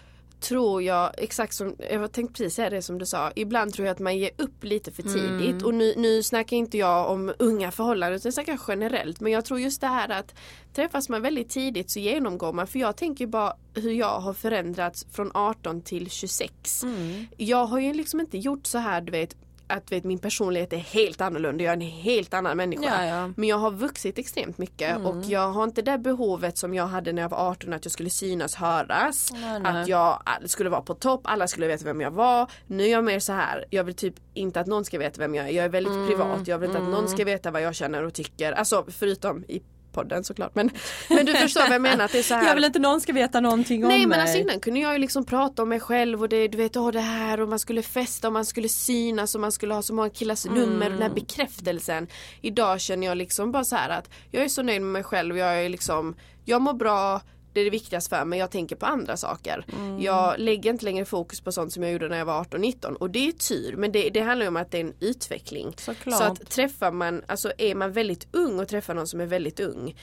tror 0.43 0.83
jag, 0.83 1.11
exakt 1.17 1.53
som, 1.53 1.75
jag 1.91 2.11
tänkte 2.11 2.33
precis 2.33 2.55
säga 2.55 2.69
det 2.69 2.81
som 2.81 2.97
du 2.97 3.05
sa, 3.05 3.31
ibland 3.35 3.73
tror 3.73 3.87
jag 3.87 3.93
att 3.93 3.99
man 3.99 4.17
ger 4.17 4.29
upp 4.37 4.63
lite 4.63 4.91
för 4.91 5.03
tidigt 5.03 5.53
Mm. 5.53 5.65
och 5.65 5.73
nu, 5.73 5.93
nu 5.97 6.23
snackar 6.23 6.57
inte 6.57 6.77
jag 6.77 7.09
om 7.11 7.33
unga 7.39 7.71
förhållanden 7.71 8.15
utan 8.15 8.27
jag 8.27 8.33
snackar 8.33 8.59
generellt 8.67 9.19
men 9.19 9.31
jag 9.31 9.45
tror 9.45 9.59
just 9.59 9.81
det 9.81 9.87
här 9.87 10.09
att 10.09 10.35
träffas 10.73 11.09
man 11.09 11.21
väldigt 11.21 11.49
tidigt 11.49 11.91
så 11.91 11.99
genomgår 11.99 12.53
man, 12.53 12.67
för 12.67 12.79
jag 12.79 12.97
tänker 12.97 13.27
bara 13.27 13.53
hur 13.73 13.91
jag 13.91 14.19
har 14.19 14.33
förändrats 14.33 15.05
från 15.11 15.31
18 15.33 15.81
till 15.81 16.09
26. 16.09 16.83
Mm. 16.83 17.25
Jag 17.37 17.65
har 17.65 17.79
ju 17.79 17.93
liksom 17.93 18.19
inte 18.19 18.37
gjort 18.37 18.65
så 18.67 18.77
här 18.77 19.01
du 19.01 19.11
vet 19.11 19.35
att 19.67 19.91
vet, 19.91 20.03
min 20.03 20.19
personlighet 20.19 20.73
är 20.73 20.77
helt 20.77 21.21
annorlunda, 21.21 21.63
jag 21.63 21.71
är 21.71 21.75
en 21.75 21.81
helt 21.81 22.33
annan 22.33 22.57
människa. 22.57 23.05
Ja, 23.05 23.05
ja. 23.05 23.33
Men 23.37 23.49
jag 23.49 23.57
har 23.57 23.71
vuxit 23.71 24.17
extremt 24.17 24.57
mycket 24.57 24.95
Mm. 24.95 25.05
och 25.05 25.25
jag 25.25 25.51
har 25.51 25.63
inte 25.63 25.81
det 25.81 25.97
behovet 25.97 26.57
som 26.57 26.73
jag 26.73 26.87
hade 26.87 27.13
när 27.13 27.21
jag 27.21 27.29
var 27.29 27.37
18 27.49 27.73
att 27.73 27.85
jag 27.85 27.91
skulle 27.91 28.09
synas, 28.09 28.55
höras. 28.55 29.29
Nej, 29.33 29.59
nej. 29.59 29.81
Att 29.81 29.87
jag 29.87 30.23
skulle 30.45 30.69
vara 30.69 30.81
på 30.81 30.93
topp, 30.93 31.21
alla 31.23 31.47
skulle 31.47 31.67
veta 31.67 31.85
vem 31.85 32.01
jag 32.01 32.11
var. 32.11 32.51
Nu 32.67 32.83
är 32.83 32.91
jag 32.91 33.03
mer 33.03 33.19
så 33.19 33.33
här, 33.33 33.65
jag 33.69 33.83
vill 33.83 33.95
typ 33.95 34.15
inte 34.33 34.59
att 34.59 34.67
någon 34.67 34.85
ska 34.85 34.99
veta 34.99 35.19
vem 35.19 35.35
jag 35.35 35.47
är. 35.47 35.51
Jag 35.51 35.65
är 35.65 35.69
väldigt 35.69 35.93
Mm, 35.93 36.07
privat, 36.07 36.47
jag 36.47 36.57
vill 36.59 36.69
inte 36.69 36.81
att 36.81 36.89
någon 36.89 37.07
ska 37.07 37.25
veta 37.25 37.51
vad 37.51 37.61
jag 37.61 37.75
känner 37.75 38.03
och 38.03 38.13
tycker. 38.13 38.51
Alltså 38.51 38.85
förutom 38.87 39.43
i 39.47 39.61
podden 39.93 40.23
såklart. 40.23 40.55
Men, 40.55 40.69
men 41.09 41.25
du 41.25 41.33
förstår 41.33 41.61
vad 41.61 41.71
jag 41.71 41.81
menar. 41.81 42.05
Att 42.05 42.11
det 42.11 42.19
är 42.19 42.23
så 42.23 42.33
här... 42.33 42.47
Jag 42.47 42.55
vill 42.55 42.63
inte 42.63 42.79
någon 42.79 43.01
ska 43.01 43.13
veta 43.13 43.39
någonting 43.39 43.81
Nej, 43.81 43.95
om 43.95 43.99
men 44.01 44.09
mig. 44.09 44.19
alltså 44.21 44.37
innan 44.37 44.59
kunde 44.59 44.79
jag 44.79 44.93
ju 44.93 44.99
liksom 44.99 45.25
prata 45.25 45.61
om 45.63 45.69
mig 45.69 45.79
själv 45.79 46.21
och 46.21 46.29
det, 46.29 46.47
du 46.47 46.57
vet, 46.57 46.77
åh 46.77 46.91
det 46.91 46.99
här 46.99 47.39
och 47.41 47.49
man 47.49 47.59
skulle 47.59 47.81
festa 47.81 48.27
och 48.27 48.33
man 48.33 48.45
skulle 48.45 48.69
synas 48.69 49.35
och 49.35 49.41
man 49.41 49.51
skulle 49.51 49.73
ha 49.73 49.81
så 49.81 49.93
många 49.93 50.09
killars 50.09 50.45
Mm. 50.45 50.59
nummer 50.59 50.85
och 50.85 50.91
den 50.91 51.01
här 51.01 51.09
bekräftelsen. 51.09 52.07
Idag 52.41 52.81
känner 52.81 53.07
jag 53.07 53.17
liksom 53.17 53.51
bara 53.51 53.63
så 53.63 53.75
här 53.75 53.89
att 53.89 54.09
jag 54.31 54.43
är 54.43 54.47
så 54.47 54.61
nöjd 54.63 54.81
med 54.81 54.91
mig 54.91 55.03
själv, 55.03 55.37
jag 55.37 55.65
är 55.65 55.69
liksom, 55.69 56.15
jag 56.45 56.61
mår 56.61 56.73
bra, 56.73 57.21
det 57.53 57.59
är 57.59 57.65
det 57.65 57.69
viktigaste 57.69 58.15
för 58.15 58.25
mig, 58.25 58.39
jag 58.39 58.51
tänker 58.51 58.75
på 58.75 58.85
andra 58.85 59.17
saker. 59.17 59.65
Mm. 59.73 60.01
Jag 60.01 60.39
lägger 60.39 60.69
inte 60.69 60.85
längre 60.85 61.05
fokus 61.05 61.41
på 61.41 61.51
sånt 61.51 61.73
som 61.73 61.83
jag 61.83 61.91
gjorde 61.91 62.09
när 62.09 62.17
jag 62.17 62.25
var 62.25 62.43
18-19 62.43 62.93
och 62.93 63.09
det 63.09 63.27
är 63.27 63.31
tur 63.31 63.75
men 63.77 63.91
det, 63.91 64.09
det 64.09 64.21
handlar 64.21 64.43
ju 64.43 64.47
om 64.47 64.57
att 64.57 64.71
det 64.71 64.77
är 64.77 64.81
en 64.81 64.93
utveckling. 64.99 65.73
Såklart. 65.77 66.17
Så 66.17 66.23
att 66.23 66.49
träffar 66.49 66.91
man, 66.91 67.23
alltså 67.27 67.51
är 67.57 67.75
man 67.75 67.91
väldigt 67.91 68.27
ung 68.31 68.59
och 68.59 68.67
träffar 68.67 68.93
någon 68.93 69.07
som 69.07 69.21
är 69.21 69.25
väldigt 69.25 69.59
ung 69.59 69.95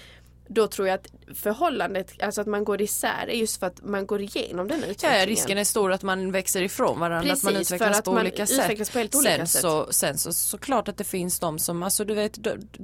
då 0.52 0.66
tror 0.66 0.88
jag 0.88 0.94
att 0.94 1.06
förhållandet, 1.38 2.22
alltså 2.22 2.40
att 2.40 2.46
man 2.46 2.64
går 2.64 2.82
isär 2.82 3.26
är 3.28 3.34
just 3.34 3.60
för 3.60 3.66
att 3.66 3.82
man 3.84 4.06
går 4.06 4.20
igenom 4.20 4.68
den 4.68 4.78
utvecklingen. 4.78 5.18
ja, 5.18 5.26
risken 5.26 5.58
är 5.58 5.64
stor 5.64 5.92
att 5.92 6.02
man 6.02 6.32
växer 6.32 6.62
ifrån 6.62 7.00
varandra, 7.00 7.32
att 7.32 7.42
man 7.42 7.52
Precis, 7.52 7.68
utvecklas 7.72 7.90
för 7.92 7.98
att 7.98 8.04
på 8.04 8.12
man 8.12 8.20
olika 8.20 8.42
utvecklas 8.42 8.88
sätt. 8.88 8.92
på 8.92 8.98
helt 8.98 9.14
olika 9.14 9.36
sen, 9.36 9.46
sätt. 9.46 9.62
Så, 9.62 9.86
sen 9.90 10.18
så 10.18 10.32
såklart 10.32 10.88
att 10.88 10.96
det 10.96 11.04
finns 11.04 11.40
de 11.40 11.58
som, 11.58 11.82
alltså 11.82 12.04
du 12.04 12.14
vet, 12.14 12.38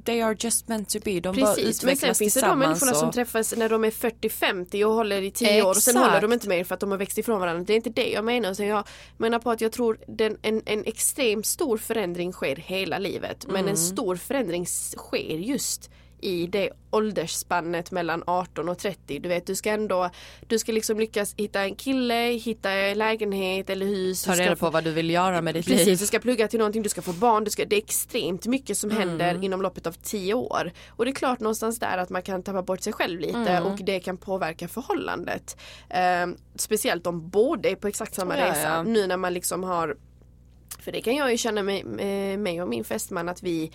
they 0.04 0.20
are 0.22 0.36
just 0.38 0.68
meant 0.68 0.88
to 0.88 0.98
be. 1.04 1.20
De 1.20 1.22
bara 1.22 1.54
Precis, 1.54 1.64
men 1.66 1.72
sen 1.74 1.90
utvecklas 1.90 2.18
finns 2.18 2.34
det 2.34 2.40
de 2.40 2.44
tillsammans. 2.44 2.66
människorna 2.80 2.94
som 2.94 3.08
och- 3.08 3.14
träffas 3.14 3.54
när 3.56 3.68
de 3.68 3.84
är 3.84 3.90
40-50 3.90 4.84
och 4.84 4.92
håller 4.92 5.22
i 5.22 5.30
10 5.30 5.62
år 5.62 5.68
och 5.70 5.76
sen 5.76 5.96
håller 5.96 6.20
de 6.20 6.32
inte 6.32 6.48
mer 6.48 6.64
för 6.64 6.74
att 6.74 6.80
de 6.80 6.90
har 6.90 6.98
växt 6.98 7.18
ifrån 7.18 7.40
varandra. 7.40 7.64
Det 7.66 7.72
är 7.72 7.76
inte 7.76 7.90
det 7.90 8.10
jag 8.10 8.24
menar. 8.24 8.50
Utan 8.52 8.66
jag 8.66 8.84
menar 9.16 9.38
på 9.38 9.50
att 9.50 9.60
jag 9.60 9.72
tror 9.72 9.98
den, 10.08 10.38
en, 10.42 10.62
en 10.66 10.84
extremt 10.84 11.46
stor 11.46 11.78
förändring 11.78 12.32
sker 12.32 12.56
hela 12.56 12.98
livet. 12.98 13.46
Men 13.46 13.56
Mm. 13.56 13.68
en 13.70 13.76
stor 13.76 14.16
förändring 14.16 14.66
sker 14.66 15.38
just 15.38 15.90
i 16.20 16.46
det 16.46 16.70
åldersspannet 16.90 17.90
mellan 17.90 18.22
18 18.26 18.68
och 18.68 18.78
30. 18.78 19.18
Du 19.18 19.28
vet, 19.28 19.46
du 19.46 19.54
ska 19.54 19.70
ändå, 19.70 20.10
du 20.46 20.58
ska 20.58 20.72
liksom 20.72 20.98
lyckas 20.98 21.34
hitta 21.36 21.60
en 21.60 21.74
kille, 21.74 22.14
hitta 22.32 22.70
en 22.70 22.98
lägenhet 22.98 23.70
eller 23.70 23.86
hus. 23.86 24.22
Ta 24.24 24.32
reda 24.34 24.56
på 24.56 24.70
vad 24.70 24.84
du 24.84 24.92
vill 24.92 25.10
göra 25.10 25.40
med 25.42 25.54
ditt 25.54 25.66
Precis, 25.66 25.86
liv. 25.86 25.98
du 25.98 26.06
ska 26.06 26.18
plugga 26.18 26.48
till 26.48 26.58
någonting, 26.58 26.82
du 26.82 26.88
ska 26.88 27.02
få 27.02 27.12
barn, 27.12 27.44
du 27.44 27.50
ska, 27.50 27.64
det 27.64 27.76
är 27.76 27.82
extremt 27.82 28.46
mycket 28.46 28.78
som 28.78 28.90
Mm. 28.90 29.08
händer 29.08 29.44
inom 29.44 29.62
loppet 29.62 29.86
av 29.86 29.92
tio 29.92 30.34
år. 30.34 30.72
Och 30.88 31.04
det 31.04 31.10
är 31.10 31.14
klart 31.14 31.40
någonstans 31.40 31.78
där 31.78 31.98
att 31.98 32.10
man 32.10 32.22
kan 32.22 32.42
tappa 32.42 32.62
bort 32.62 32.80
sig 32.82 32.92
själv 32.92 33.20
lite 33.20 33.38
Mm. 33.38 33.64
och 33.66 33.78
det 33.84 34.00
kan 34.00 34.16
påverka 34.16 34.68
förhållandet. 34.68 35.56
Ehm, 35.90 36.36
speciellt 36.56 37.06
om 37.06 37.28
båda 37.30 37.68
är 37.68 37.74
på 37.76 37.88
exakt 37.88 38.14
samma 38.14 38.38
Ja, 38.38 38.46
resa. 38.50 38.62
ja. 38.62 38.82
Nu 38.82 39.06
när 39.06 39.16
man 39.16 39.34
liksom 39.34 39.64
har 39.64 39.96
för 40.80 40.92
det 40.92 41.00
kan 41.00 41.14
jag 41.16 41.30
ju 41.32 41.36
känna 41.38 41.62
mig, 41.62 41.80
eh, 41.98 42.38
mig 42.38 42.62
och 42.62 42.68
min 42.68 42.84
fästman 42.84 43.28
att 43.28 43.42
vi 43.42 43.72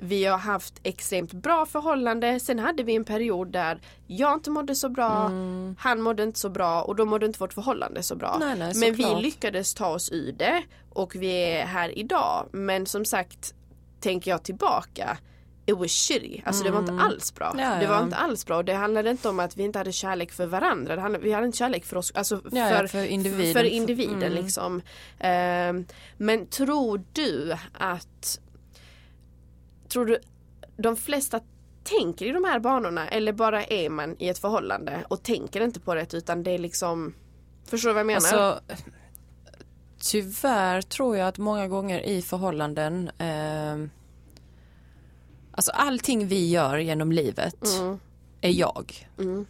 vi 0.00 0.24
har 0.24 0.38
haft 0.38 0.74
extremt 0.82 1.32
bra 1.32 1.66
förhållande. 1.66 2.40
Sen 2.40 2.58
hade 2.58 2.82
vi 2.82 2.96
en 2.96 3.04
period 3.04 3.52
där 3.52 3.80
jag 4.06 4.34
inte 4.34 4.50
mådde 4.50 4.74
så 4.74 4.88
bra. 4.88 5.30
Han 5.78 6.00
mådde 6.02 6.22
inte 6.22 6.38
så 6.38 6.48
bra 6.48 6.82
och 6.82 6.96
då 6.96 7.04
mådde 7.04 7.26
inte 7.26 7.38
vårt 7.38 7.52
förhållande 7.52 8.02
så 8.02 8.16
bra. 8.16 8.34
Mm. 8.36 8.48
Nej, 8.48 8.58
nej, 8.58 8.72
Men 8.76 8.94
vi 8.94 9.22
lyckades 9.22 9.74
ta 9.74 9.86
oss 9.86 10.12
ur 10.12 10.32
det 10.32 10.62
och 10.90 11.14
vi 11.14 11.32
är 11.32 11.66
här 11.66 11.98
idag. 11.98 12.48
Men 12.52 12.86
som 12.86 13.04
sagt, 13.04 13.54
tänker 14.00 14.30
jag 14.30 14.42
tillbaka 14.42 15.18
It 15.66 15.76
was 15.78 15.90
shitty. 15.90 16.40
Alltså 16.44 16.64
det 16.64 16.70
var 16.70 16.78
inte 16.80 16.92
alls 16.92 17.34
bra. 17.34 17.50
Mm. 17.54 17.64
Ja, 17.72 17.78
Det 17.80 17.86
var 17.86 17.94
ja. 17.96 18.02
inte 18.02 18.16
alls 18.16 18.46
bra. 18.46 18.62
Det 18.62 18.72
handlade 18.74 19.10
inte 19.10 19.28
om 19.28 19.40
att 19.40 19.56
vi 19.56 19.62
inte 19.62 19.78
hade 19.78 19.92
kärlek 19.92 20.32
för 20.32 20.46
varandra. 20.46 21.00
Handlade, 21.00 21.24
vi 21.24 21.32
hade 21.32 21.46
inte 21.46 21.58
kärlek 21.58 21.84
för 21.84 21.96
oss, 21.96 22.12
alltså 22.14 22.40
Ja, 22.50 22.70
ja, 22.70 22.78
för, 22.78 22.86
för 22.86 23.04
individen. 23.04 23.52
För 23.52 23.64
individen 23.64 24.22
Mm. 24.22 24.32
liksom. 24.44 24.82
Ehm, 25.18 25.84
men 26.16 26.46
tror 26.46 27.02
du 27.12 27.54
att 27.72 28.40
Tror 29.92 30.06
du 30.06 30.18
de 30.76 30.96
flesta 30.96 31.40
tänker 31.84 32.26
i 32.26 32.32
de 32.32 32.44
här 32.44 32.60
banorna 32.60 33.08
eller 33.08 33.32
bara 33.32 33.64
är 33.64 33.90
man 33.90 34.16
i 34.18 34.28
ett 34.28 34.38
förhållande 34.38 35.04
och 35.08 35.22
tänker 35.22 35.60
inte 35.60 35.80
på 35.80 35.94
det 35.94 36.14
utan 36.14 36.42
det 36.42 36.50
är 36.50 36.58
liksom 36.58 37.14
Förstår 37.64 37.88
du 37.88 37.92
vad 37.94 38.00
jag 38.00 38.06
menar? 38.06 38.16
Alltså, 38.16 38.60
tyvärr 40.00 40.82
tror 40.82 41.16
jag 41.16 41.28
att 41.28 41.38
många 41.38 41.68
gånger 41.68 42.00
i 42.00 42.22
förhållanden 42.22 43.10
eh, 43.18 43.88
Alltså 45.54 45.72
allting 45.72 46.26
vi 46.28 46.50
gör 46.50 46.78
genom 46.78 47.12
livet 47.12 47.64
Mm. 47.80 47.98
är 48.40 48.50
jag. 48.50 49.08
Mm. 49.18 49.46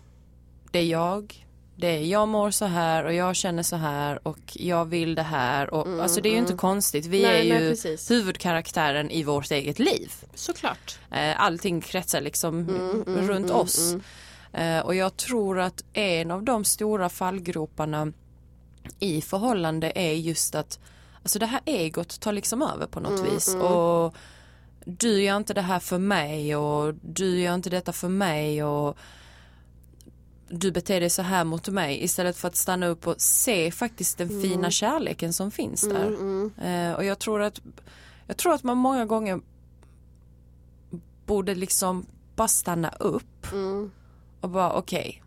Det 0.70 0.78
är 0.78 0.86
jag. 0.86 1.46
Det 1.82 1.88
är 1.88 2.00
jag 2.00 2.28
mår 2.28 2.50
så 2.50 2.64
här 2.64 3.04
och 3.04 3.14
jag 3.14 3.36
känner 3.36 3.62
så 3.62 3.76
här 3.76 4.28
och 4.28 4.38
jag 4.52 4.84
vill 4.84 5.14
det 5.14 5.22
här. 5.22 5.74
Och, 5.74 6.02
alltså 6.02 6.20
det 6.20 6.28
är 6.28 6.32
ju 6.32 6.38
inte 6.38 6.52
konstigt. 6.54 7.06
Vi 7.06 7.18
Mm, 7.24 7.30
Nej, 7.32 7.50
är 7.50 7.54
nej, 7.54 7.62
ju 7.64 7.70
precis. 7.70 8.10
huvudkaraktären 8.10 9.10
i 9.10 9.22
vårt 9.22 9.50
eget 9.50 9.78
liv. 9.78 10.12
Såklart. 10.34 10.98
Eh, 11.10 11.40
allting 11.42 11.80
kretsar 11.80 12.20
liksom 12.20 12.58
Mm, 13.06 13.28
runt 13.28 13.50
oss. 13.50 13.94
Eh, 14.52 14.78
och 14.78 14.94
jag 14.94 15.16
tror 15.16 15.60
att 15.60 15.84
en 15.92 16.30
av 16.30 16.42
de 16.42 16.64
stora 16.64 17.08
fallgroparna 17.08 18.12
i 18.98 19.20
förhållande 19.22 19.92
är 19.94 20.12
just 20.12 20.54
att 20.54 20.78
alltså 21.22 21.38
det 21.38 21.46
här 21.46 21.60
egot 21.64 22.20
tar 22.20 22.32
liksom 22.32 22.62
över 22.62 22.86
på 22.86 23.00
något 23.00 23.20
Mm, 23.20 23.34
vis. 23.34 23.54
Och 23.54 24.14
du 24.84 25.22
gör 25.22 25.36
inte 25.36 25.54
det 25.54 25.62
här 25.62 25.78
för 25.80 25.98
mig 25.98 26.56
och 26.56 26.94
du 26.94 27.40
gör 27.40 27.54
inte 27.54 27.70
detta 27.70 27.92
för 27.92 28.08
mig 28.08 28.64
och 28.64 28.96
du 30.54 30.72
beter 30.72 31.00
dig 31.00 31.10
så 31.10 31.22
här 31.22 31.44
mot 31.44 31.68
mig 31.68 32.04
istället 32.04 32.36
för 32.36 32.48
att 32.48 32.56
stanna 32.56 32.86
upp 32.86 33.06
och 33.06 33.20
se 33.20 33.70
faktiskt 33.70 34.18
den 34.18 34.28
Mm. 34.28 34.42
fina 34.42 34.70
kärleken 34.70 35.32
som 35.32 35.50
finns 35.50 35.88
där. 35.88 36.12
Eh, 36.66 36.92
och 36.94 37.04
jag 37.04 37.18
tror 37.18 37.42
att 37.42 37.60
jag 38.26 38.36
tror 38.36 38.54
att 38.54 38.62
man 38.62 38.76
många 38.78 39.04
gånger 39.06 39.40
borde 41.26 41.54
liksom 41.54 42.06
bara 42.36 42.48
stanna 42.48 42.88
upp 42.88 43.52
Mm. 43.52 43.90
och 44.40 44.48
bara 44.50 44.72
okej. 44.72 45.22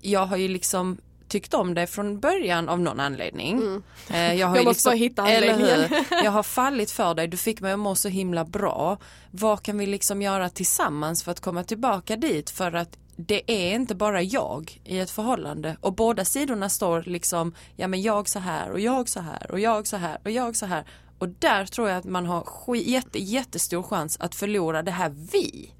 Jag 0.00 0.26
har 0.26 0.36
ju 0.36 0.48
liksom 0.48 0.98
tyckt 1.28 1.54
om 1.54 1.74
det 1.74 1.86
från 1.86 2.20
början 2.20 2.68
av 2.68 2.80
någon 2.80 3.00
anledning. 3.00 3.82
Eh, 4.10 4.34
jag 4.34 4.48
har 4.48 4.56
Jag 4.56 4.64
måste 4.64 4.70
liksom, 4.70 4.90
bara 4.90 4.96
hitta 4.96 5.22
anledningen. 5.22 6.04
Jag 6.24 6.30
har 6.30 6.42
fallit 6.42 6.90
för 6.90 7.14
dig, 7.14 7.28
du 7.28 7.36
fick 7.36 7.60
mig 7.60 7.72
att 7.72 7.78
må 7.78 7.94
så 7.94 8.08
himla 8.08 8.44
bra. 8.44 8.98
Vad 9.30 9.62
kan 9.62 9.78
vi 9.78 9.86
liksom 9.86 10.22
göra 10.22 10.48
tillsammans 10.48 11.22
för 11.22 11.32
att 11.32 11.40
komma 11.40 11.64
tillbaka 11.64 12.16
dit? 12.16 12.50
För 12.50 12.72
att 12.72 12.98
det 13.16 13.42
är 13.46 13.74
inte 13.74 13.94
bara 13.94 14.22
jag 14.22 14.80
i 14.84 14.98
ett 14.98 15.10
förhållande. 15.10 15.76
Och 15.80 15.94
båda 15.94 16.24
sidorna 16.24 16.68
står 16.68 17.02
liksom, 17.02 17.54
ja 17.76 17.88
men 17.88 18.02
jag 18.02 18.28
så 18.28 18.38
här 18.38 18.70
och 18.70 18.80
jag 18.80 19.08
så 19.08 19.20
här 19.20 19.50
och 19.50 19.60
jag 19.60 19.86
så 19.86 19.96
här 19.96 20.18
och 20.24 20.30
jag 20.30 20.56
så 20.56 20.66
här. 20.66 20.84
Och 21.18 21.28
där 21.28 21.66
tror 21.66 21.88
jag 21.88 21.98
att 21.98 22.04
man 22.04 22.26
har 22.26 22.74
jätte, 22.74 23.18
jättestor 23.18 23.82
chans 23.82 24.16
att 24.20 24.34
förlora 24.34 24.82
det 24.82 24.90
här 24.90 25.10
vi. 25.32 25.72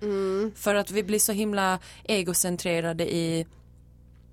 För 0.56 0.74
att 0.74 0.90
vi 0.90 1.02
blir 1.02 1.18
så 1.18 1.32
himla 1.32 1.78
egocentrerade 2.04 3.14
i 3.14 3.46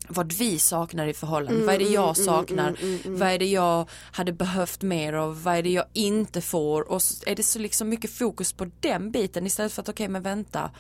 vad 0.08 0.34
vi 0.34 0.60
saknar 0.60 1.08
i 1.08 1.14
förhållande, 1.14 1.66
vad 1.66 1.76
är 1.76 1.80
det 1.80 1.90
jag 1.90 2.18
saknar, 2.18 2.76
vad 3.06 3.30
är 3.30 3.40
det 3.40 3.46
jag 3.46 3.90
hade 4.12 4.34
behövt 4.34 4.82
mer 4.82 5.14
av, 5.14 5.44
vad 5.44 5.56
är 5.56 5.64
det 5.64 5.70
jag 5.70 5.86
inte 5.94 6.42
får? 6.42 6.92
Och 6.92 7.02
är 7.26 7.36
det 7.36 7.44
så 7.44 7.60
liksom 7.60 7.90
mycket 7.90 8.12
fokus 8.12 8.54
på 8.54 8.72
den 8.80 9.12
biten 9.12 9.48
istället 9.48 9.74
för 9.74 9.82
att 9.82 9.90
okej 9.90 10.08
men 10.08 10.22
vänta, 10.22 10.72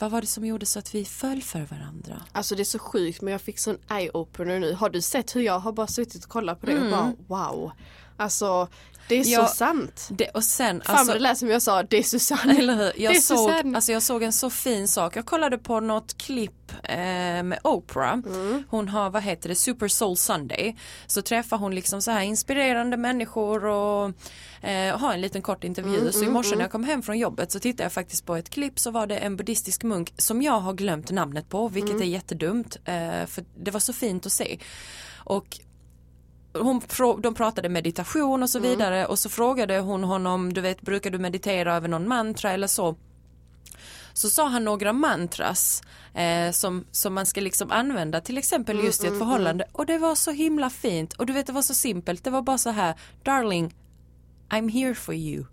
vad 0.00 0.10
var 0.10 0.20
det 0.20 0.26
som 0.26 0.46
gjorde 0.46 0.66
så 0.66 0.78
att 0.78 0.94
vi 0.94 1.04
föll 1.04 1.42
för 1.42 1.60
varandra? 1.60 2.22
Alltså 2.32 2.54
det 2.54 2.62
är 2.62 2.64
så 2.64 2.78
sjukt 2.78 3.22
men 3.22 3.32
jag 3.32 3.40
fick 3.40 3.58
sån 3.58 3.78
eye-opener 3.88 4.58
nu. 4.58 4.72
Har 4.74 4.90
du 4.90 5.00
sett 5.00 5.36
hur 5.36 5.40
jag 5.40 5.58
har 5.58 5.72
bara 5.72 5.86
suttit 5.86 6.24
och 6.24 6.30
kollat 6.30 6.60
på 6.60 6.66
det 6.66 6.78
och 6.78 6.90
bara 6.90 7.12
wow. 7.26 7.72
Alltså 8.16 8.68
det 9.08 9.14
är 9.14 9.24
Ja, 9.26 9.46
så 9.46 9.54
sant. 9.54 10.08
Det, 10.10 10.28
och 10.28 10.44
sen, 10.44 10.82
Fan 10.86 10.96
alltså, 10.96 11.12
det 11.14 11.18
lät 11.20 11.38
som 11.38 11.48
jag 11.48 11.62
sa, 11.62 11.82
det 11.82 11.96
är 11.98 12.02
Susanne. 12.02 12.58
Eller 12.58 12.74
hur? 12.74 12.82
Det 12.84 12.92
Jag 12.96 13.16
är 13.16 13.20
såg, 13.20 13.38
Susanne. 13.50 13.76
alltså 13.78 13.92
jag 13.92 14.02
såg 14.02 14.22
en 14.22 14.32
så 14.32 14.50
fin 14.50 14.88
sak. 14.88 15.16
Jag 15.16 15.26
kollade 15.26 15.58
på 15.58 15.80
något 15.80 16.18
klipp 16.18 16.72
eh, 16.82 16.96
med 17.42 17.58
Oprah. 17.64 18.12
Mm. 18.12 18.64
Hon 18.70 18.88
har, 18.88 19.10
vad 19.10 19.22
heter 19.22 19.48
det, 19.48 19.54
Super 19.54 19.88
Soul 19.88 20.16
Sunday. 20.16 20.76
Så 21.06 21.22
träffar 21.22 21.56
hon 21.58 21.74
liksom 21.74 22.02
så 22.02 22.10
här 22.10 22.20
inspirerande 22.22 22.96
människor 22.96 23.64
och 23.64 24.10
eh, 24.68 24.98
har 24.98 25.14
en 25.14 25.20
liten 25.20 25.42
kort 25.42 25.64
intervju. 25.64 25.98
Mm, 26.00 26.12
så 26.12 26.24
i 26.24 26.28
morse 26.28 26.54
när 26.56 26.62
jag 26.64 26.72
kom 26.72 26.84
hem 26.84 27.02
från 27.02 27.18
jobbet 27.18 27.52
så 27.52 27.60
tittade 27.60 27.82
jag 27.82 27.92
faktiskt 27.92 28.26
på 28.26 28.36
ett 28.36 28.50
klipp 28.50 28.78
så 28.78 28.90
var 28.90 29.06
det 29.06 29.16
en 29.16 29.36
buddhistisk 29.36 29.82
munk 29.82 30.12
som 30.16 30.42
jag 30.42 30.60
har 30.60 30.72
glömt 30.72 31.10
namnet 31.10 31.48
på, 31.48 31.68
vilket 31.68 31.90
Mm. 31.90 32.02
är 32.02 32.06
jättedumt. 32.06 32.76
Eh, 32.84 33.26
för 33.26 33.44
det 33.64 33.70
var 33.70 33.80
så 33.80 33.92
fint 33.92 34.26
att 34.26 34.32
se. 34.32 34.58
Och 35.16 35.46
hon, 36.54 36.80
de 37.22 37.34
pratade 37.34 37.68
meditation 37.68 38.42
och 38.42 38.50
så 38.50 38.58
Mm. 38.58 38.70
vidare 38.70 39.06
och 39.06 39.18
så 39.18 39.28
frågade 39.28 39.78
hon 39.78 40.04
honom, 40.04 40.52
du 40.52 40.60
vet 40.60 40.80
brukar 40.82 41.10
du 41.10 41.18
meditera 41.18 41.74
över 41.76 41.88
någon 41.88 42.08
mantra 42.08 42.52
eller 42.52 42.66
så? 42.66 42.96
Så 44.12 44.30
sa 44.30 44.48
han 44.48 44.64
några 44.64 44.92
mantras 44.92 45.82
eh, 46.14 46.50
som, 46.50 46.84
som 46.90 47.14
man 47.14 47.26
ska 47.26 47.40
liksom 47.40 47.70
använda 47.70 48.20
till 48.20 48.38
exempel 48.38 48.74
Mm, 48.76 48.86
just 48.86 49.04
i 49.04 49.06
ett 49.06 49.18
förhållande 49.18 49.64
och 49.72 49.86
det 49.86 49.98
var 49.98 50.14
så 50.14 50.30
himla 50.30 50.70
fint 50.70 51.12
och 51.12 51.26
du 51.26 51.32
vet 51.32 51.46
det 51.46 51.52
var 51.52 51.62
så 51.62 51.74
simpelt, 51.74 52.24
det 52.24 52.30
var 52.30 52.42
bara 52.42 52.58
så 52.58 52.70
här 52.70 52.94
darling 53.22 53.74
I'm 54.50 54.70
here 54.72 54.94
for 54.94 55.14
you. 55.14 55.44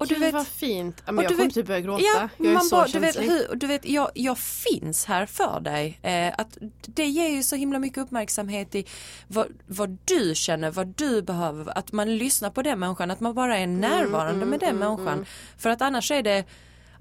Och 0.00 0.06
Gud 0.08 0.32
vad 0.32 0.46
fint. 0.46 1.02
Men 1.06 1.18
och 1.18 1.24
jag 1.24 1.30
du 1.30 1.34
kommer 1.34 1.46
vet- 1.46 1.54
typ 1.54 1.66
börja 1.66 1.80
gråta. 1.80 2.02
Ja, 2.04 2.28
jag 2.38 2.46
är 2.46 2.52
man 2.52 2.62
så 2.62 2.76
bara, 2.76 2.86
du 2.86 2.98
vet, 2.98 3.14
känslig. 3.14 3.32
hur, 3.34 3.54
du 3.54 3.66
vet 3.66 3.88
jag, 3.88 4.10
jag 4.14 4.38
finns 4.38 5.04
här 5.04 5.26
för 5.26 5.60
dig. 5.60 5.98
Eh, 6.02 6.34
att 6.38 6.58
det 6.86 7.06
ger 7.06 7.28
ju 7.28 7.42
så 7.42 7.56
himla 7.56 7.78
mycket 7.78 7.98
uppmärksamhet 7.98 8.74
i 8.74 8.84
vad, 9.28 9.46
vad 9.66 9.98
du 10.04 10.32
känner, 10.34 10.70
vad 10.70 10.86
du 10.86 11.22
behöver. 11.22 11.78
Att 11.78 11.92
man 11.92 12.16
lyssnar 12.18 12.50
på 12.50 12.62
den 12.62 12.78
människan, 12.78 13.10
att 13.10 13.20
man 13.20 13.34
bara 13.34 13.58
är 13.58 13.64
Mm, 13.64 13.80
närvarande 13.80 14.46
med 14.46 14.60
den 14.60 14.76
människan. 14.76 15.26
För 15.58 15.70
att 15.70 15.82
annars 15.82 16.10
är 16.10 16.22
det 16.22 16.44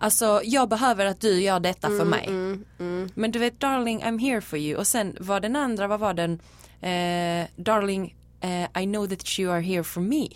Alltså 0.01 0.41
jag 0.43 0.69
behöver 0.69 1.05
att 1.05 1.21
du 1.21 1.41
gör 1.41 1.59
detta 1.59 1.87
för 1.87 2.05
mig. 2.05 2.25
Mm, 2.27 3.09
Men 3.15 3.31
du 3.31 3.39
vet 3.39 3.59
darling 3.59 4.03
I'm 4.03 4.19
here 4.19 4.41
for 4.41 4.59
you 4.59 4.79
och 4.79 4.87
sen 4.87 5.17
var 5.19 5.39
den 5.39 5.55
andra, 5.55 5.87
vad 5.87 5.99
var 5.99 6.13
den? 6.13 6.39
Eh, 6.81 7.47
darling 7.55 8.15
eh, 8.41 8.81
I 8.83 8.85
know 8.85 9.07
that 9.07 9.39
you 9.39 9.51
are 9.53 9.61
here 9.61 9.83
for 9.83 10.01
me. 10.01 10.27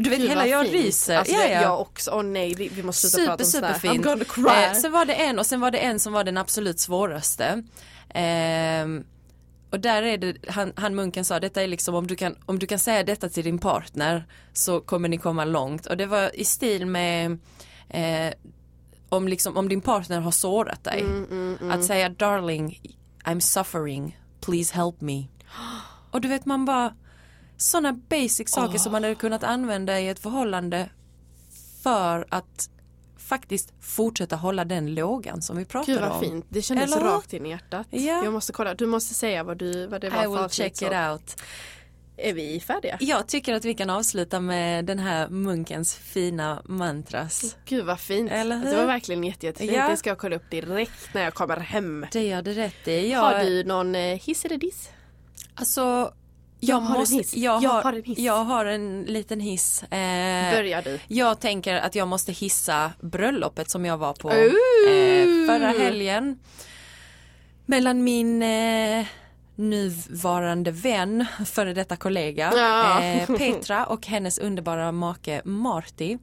Du 0.00 0.10
vet 0.10 0.18
Gud, 0.18 0.28
hela 0.28 0.46
jag 0.46 0.62
fint. 0.66 0.74
ryser. 0.74 1.16
Alltså, 1.16 1.34
ja. 1.34 1.48
Jag 1.48 1.80
också, 1.80 2.10
åh 2.10 2.22
nej 2.22 2.54
vi, 2.54 2.68
vi 2.68 2.82
måste 2.82 3.08
sluta 3.08 3.26
prata 3.26 3.44
Super, 3.44 3.68
om 3.68 3.74
sådär. 3.74 3.74
superfint. 3.80 4.06
I'm 4.06 4.08
gonna 4.08 4.24
cry. 4.24 4.64
Eh, 4.64 4.72
sen 4.72 4.92
var 4.92 5.04
det 5.04 5.14
en 5.14 5.38
och 5.38 5.46
sen 5.46 5.60
var 5.60 5.70
det 5.70 5.78
en 5.78 6.00
som 6.00 6.12
var 6.12 6.24
den 6.24 6.36
absolut 6.38 6.80
svåraste. 6.80 7.62
Ehm, 8.14 9.04
och 9.70 9.80
där 9.80 10.02
är 10.02 10.18
det, 10.18 10.36
han, 10.48 10.72
han 10.76 10.94
munken 10.94 11.24
sa, 11.24 11.40
detta 11.40 11.62
är 11.62 11.66
liksom 11.66 11.94
om 11.94 12.06
du, 12.06 12.16
kan, 12.16 12.36
om 12.46 12.58
du 12.58 12.66
kan 12.66 12.78
säga 12.78 13.02
detta 13.02 13.28
till 13.28 13.44
din 13.44 13.58
partner 13.58 14.26
så 14.52 14.80
kommer 14.80 15.08
ni 15.08 15.18
komma 15.18 15.44
långt. 15.44 15.86
Och 15.86 15.96
det 15.96 16.06
var 16.06 16.36
i 16.40 16.44
stil 16.44 16.86
med 16.86 17.38
eh, 17.88 18.32
om, 19.08 19.28
liksom, 19.28 19.56
om 19.56 19.68
din 19.68 19.80
partner 19.80 20.20
har 20.20 20.30
sårat 20.30 20.84
dig. 20.84 21.00
Mm, 21.00 21.58
Att 21.70 21.84
säga 21.84 22.08
darling, 22.08 22.80
I'm 23.24 23.40
suffering, 23.40 24.18
please 24.40 24.74
help 24.74 25.00
me. 25.00 25.24
Och 26.10 26.20
du 26.20 26.28
vet 26.28 26.46
man 26.46 26.64
bara 26.64 26.94
sådana 27.58 27.92
basic 27.92 28.50
saker 28.50 28.78
som 28.78 28.92
man 28.92 29.02
hade 29.02 29.14
kunnat 29.14 29.44
använda 29.44 30.00
i 30.00 30.08
ett 30.08 30.18
förhållande 30.18 30.90
för 31.82 32.26
att 32.28 32.70
faktiskt 33.18 33.72
fortsätta 33.80 34.36
hålla 34.36 34.64
den 34.64 34.94
lågan 34.94 35.42
som 35.42 35.56
vi 35.56 35.64
pratade 35.64 35.92
Gud 35.92 36.00
vad 36.00 36.12
om. 36.12 36.20
fint, 36.20 36.46
det 36.48 36.62
kändes 36.62 36.96
Eller 36.96 37.04
rakt 37.04 37.32
in 37.32 37.46
i 37.46 37.50
hjärtat. 37.50 37.86
Ja. 37.90 38.24
Jag 38.24 38.32
måste 38.32 38.52
kolla, 38.52 38.74
du 38.74 38.86
måste 38.86 39.14
säga 39.14 39.44
vad, 39.44 39.58
du, 39.58 39.86
vad 39.86 40.00
det 40.00 40.10
var 40.10 40.22
I 40.22 40.24
för 40.24 40.42
will 40.42 40.50
check 40.50 40.76
så. 40.76 40.84
it 40.86 40.92
out. 40.92 41.42
Är 42.16 42.32
vi 42.32 42.60
färdiga? 42.60 42.96
Jag 43.00 43.26
tycker 43.28 43.54
att 43.54 43.64
vi 43.64 43.74
kan 43.74 43.90
avsluta 43.90 44.40
med 44.40 44.84
den 44.84 44.98
här 44.98 45.28
munkens 45.28 45.94
fina 45.94 46.62
mantras. 46.64 47.56
Gud 47.64 47.84
vad 47.84 48.00
fint. 48.00 48.30
Eller 48.30 48.56
hur? 48.56 48.70
Det 48.70 48.76
var 48.76 48.86
verkligen 48.86 49.24
jätte, 49.24 49.46
jättefint. 49.46 49.72
Ja. 49.72 49.88
Det 49.88 49.96
ska 49.96 50.10
jag 50.10 50.18
kolla 50.18 50.36
upp 50.36 50.50
direkt 50.50 51.14
när 51.14 51.22
jag 51.22 51.34
kommer 51.34 51.56
hem. 51.56 52.06
Det 52.12 52.26
gör 52.26 52.42
det 52.42 52.52
rätt 52.52 52.88
i. 52.88 53.10
Jag, 53.10 53.20
Har 53.20 53.44
du 53.44 53.64
någon 53.64 53.94
eh, 53.94 54.18
hiss 54.18 54.44
eller 54.44 54.58
diss? 54.58 54.88
Alltså, 55.54 56.12
Jag 56.60 56.76
har 56.80 56.94
en 56.94 57.00
måste, 57.00 57.16
hiss. 57.16 57.34
Jag, 57.36 57.62
Jag 57.62 57.70
har, 57.70 57.82
har 57.82 57.92
en 57.92 58.02
hiss. 58.04 58.18
Jag 58.18 58.44
har 58.44 58.64
en 58.64 59.02
liten 59.02 59.40
hiss. 59.40 59.82
Eh, 59.82 60.50
Börjar 60.52 60.82
du. 60.82 60.98
Jag 61.08 61.40
tänker 61.40 61.74
att 61.76 61.94
jag 61.94 62.08
måste 62.08 62.32
hissa 62.32 62.92
bröllopet 63.00 63.70
som 63.70 63.84
jag 63.84 63.96
var 63.98 64.12
på 64.12 64.30
eh, 64.30 65.46
förra 65.46 65.68
helgen. 65.84 66.38
Mellan 67.66 68.04
min 68.04 68.42
eh, 68.42 69.06
nuvarande 69.58 70.70
vän, 70.70 71.24
före 71.46 71.74
detta 71.74 71.96
kollega, 71.96 72.52
Ja. 72.56 73.02
eh, 73.02 73.26
Petra 73.36 73.86
och 73.86 74.06
hennes 74.06 74.38
underbara 74.38 74.92
make 74.92 75.40
Marty. 75.44 76.18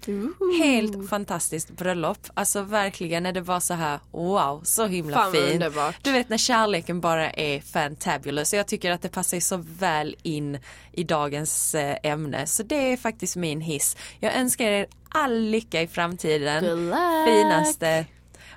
Helt 0.64 1.10
fantastiskt 1.10 1.70
bröllop. 1.72 2.18
Alltså 2.34 2.62
verkligen 2.62 3.24
när 3.24 3.32
det 3.32 3.42
var 3.42 3.60
så 3.60 3.74
här 3.74 4.00
wow, 4.12 4.62
så 4.64 4.86
himla 4.86 5.18
Fan, 5.18 5.32
fint. 5.32 5.54
underbart. 5.54 5.96
Du 6.02 6.12
vet 6.12 6.30
när 6.30 6.38
kärleken 6.38 7.02
bara 7.02 7.30
är 7.32 7.60
fantabulous. 7.62 8.50
Så 8.50 8.56
jag 8.56 8.68
tycker 8.68 8.92
att 8.92 9.02
det 9.02 9.10
passar 9.10 9.40
så 9.40 9.64
väl 9.80 10.16
in 10.24 10.58
i 10.92 11.04
dagens 11.04 11.76
eh, 11.76 11.98
ämne. 12.04 12.48
Så 12.48 12.64
det 12.64 12.92
är 12.94 12.98
faktiskt 12.98 13.36
min 13.36 13.62
hiss. 13.62 13.98
Jag 14.20 14.36
önskar 14.36 14.66
er 14.66 14.88
all 15.10 15.40
lycka 15.42 15.82
i 15.82 15.88
framtiden. 15.88 16.64
Finaste. 17.28 18.06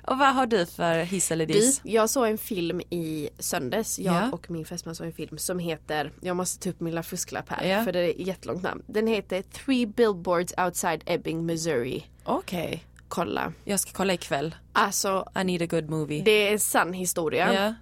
Och 0.07 0.17
vad 0.17 0.35
har 0.35 0.45
du 0.45 0.65
för 0.65 0.99
hiss 1.03 1.31
eller 1.31 1.45
Du, 1.45 1.53
diss? 1.53 1.81
jag 1.83 2.09
såg 2.09 2.27
en 2.27 2.37
film 2.37 2.81
i 2.81 3.29
söndags, 3.39 3.99
jag 3.99 4.13
Ja. 4.15 4.29
och 4.31 4.51
min 4.51 4.65
fästman 4.65 4.95
såg 4.95 5.07
en 5.07 5.13
film 5.13 5.37
som 5.37 5.59
heter, 5.59 6.11
jag 6.21 6.35
måste 6.35 6.59
ta 6.63 6.69
upp 6.69 6.79
min 6.79 6.91
lilla 6.91 7.03
fusklapp 7.03 7.49
här 7.49 7.65
Ja. 7.65 7.83
för 7.83 7.91
det 7.91 7.99
är 7.99 8.09
ett 8.09 8.27
jättelångt 8.27 8.63
namn. 8.63 8.83
Den 8.87 9.07
heter 9.07 9.41
Three 9.41 9.85
Billboards 9.85 10.53
Outside 10.57 11.03
Ebbing, 11.05 11.45
Missouri. 11.45 12.05
Okej. 12.23 12.85
Kolla. 13.07 13.53
Jag 13.63 13.79
ska 13.79 13.91
kolla 13.91 14.13
ikväll. 14.13 14.55
Alltså 14.73 15.25
I 15.41 15.43
need 15.43 15.61
a 15.61 15.65
good 15.65 15.89
movie. 15.89 16.21
det 16.23 16.47
är 16.47 16.51
en 16.53 16.59
sann 16.59 16.93
historia. 16.93 17.53
Ja. 17.53 17.73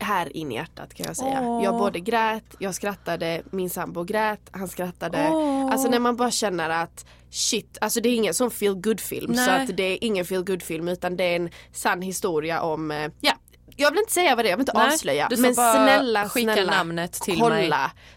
Här 0.00 0.36
in 0.36 0.52
i 0.52 0.54
hjärtat 0.54 0.94
kan 0.94 1.06
jag 1.06 1.16
säga. 1.16 1.40
Åh. 1.42 1.64
Jag 1.64 1.74
både 1.78 2.00
grät, 2.00 2.44
jag 2.58 2.74
skrattade, 2.74 3.42
min 3.50 3.70
sambo 3.70 4.04
grät, 4.04 4.40
han 4.50 4.68
skrattade. 4.68 5.28
Åh. 5.32 5.72
Alltså 5.72 5.88
när 5.88 5.98
man 5.98 6.16
bara 6.16 6.30
känner 6.30 6.70
att 6.70 7.06
shit, 7.36 7.78
alltså 7.80 8.00
det 8.00 8.08
är 8.08 8.14
ingen 8.14 8.34
sån 8.34 8.50
feel 8.50 8.74
good 8.74 9.00
film 9.00 9.34
så 9.34 9.46
Nej. 9.46 9.62
att 9.62 9.76
det 9.76 9.82
är 9.82 9.98
ingen 10.04 10.24
feel 10.24 10.44
good 10.44 10.62
film 10.62 10.88
utan 10.88 11.16
det 11.16 11.24
är 11.24 11.36
en 11.36 11.50
sann 11.72 12.02
historia 12.02 12.62
om, 12.62 12.90
eh, 12.90 13.10
ja 13.20 13.32
jag 13.78 13.90
vill 13.90 13.98
inte 14.00 14.12
säga 14.12 14.36
vad 14.36 14.44
det 14.44 14.48
är, 14.48 14.50
jag 14.50 14.56
vill 14.56 14.62
inte 14.62 14.78
Nej, 14.78 14.86
avslöja. 14.92 15.28
Men 15.38 15.54
snälla, 15.54 16.28
skicka 16.28 16.52
snälla 16.52 16.72
namnet 16.72 17.12
till 17.12 17.38
kolla. 17.40 17.54
mig. 17.54 17.72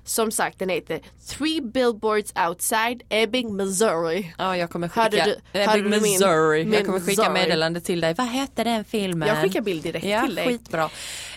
Som 0.05 0.31
sagt 0.31 0.59
den 0.59 0.69
heter 0.69 0.99
Three 1.29 1.61
Billboards 1.61 2.33
Outside 2.47 3.01
Ebbing, 3.09 3.55
Missouri. 3.55 4.33
Ja, 4.37 4.57
jag 4.57 4.69
kommer 4.69 4.87
Hörde 4.87 5.17
skicka, 5.23 5.39
du- 5.53 5.59
hörde 5.59 5.81
du 5.81 5.89
min- 5.89 6.01
Missouri. 6.01 6.73
jag 6.75 6.85
kommer 6.85 6.99
skicka 6.99 7.21
Missouri? 7.21 7.33
meddelande 7.33 7.81
till 7.81 8.01
dig. 8.01 8.13
Vad 8.17 8.27
hette 8.27 8.63
den 8.63 8.85
filmen? 8.85 9.27
Jag 9.27 9.41
skickar 9.41 9.61
bild 9.61 9.83
direkt 9.83 10.05
ja, 10.05 10.21
till 10.25 10.35
dig. 10.35 10.47
Skitbra. 10.47 10.89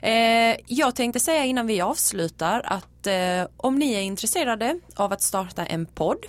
Eh, 0.03 0.57
jag 0.67 0.95
tänkte 0.95 1.21
säga 1.21 1.45
innan 1.45 1.67
vi 1.67 1.81
avslutar 1.81 2.63
att 2.65 3.07
eh, 3.07 3.15
om 3.57 3.79
ni 3.79 3.93
är 3.95 4.01
intresserade 4.01 4.79
av 4.97 5.13
att 5.13 5.23
starta 5.23 5.65
en 5.67 5.87
podd 5.87 6.27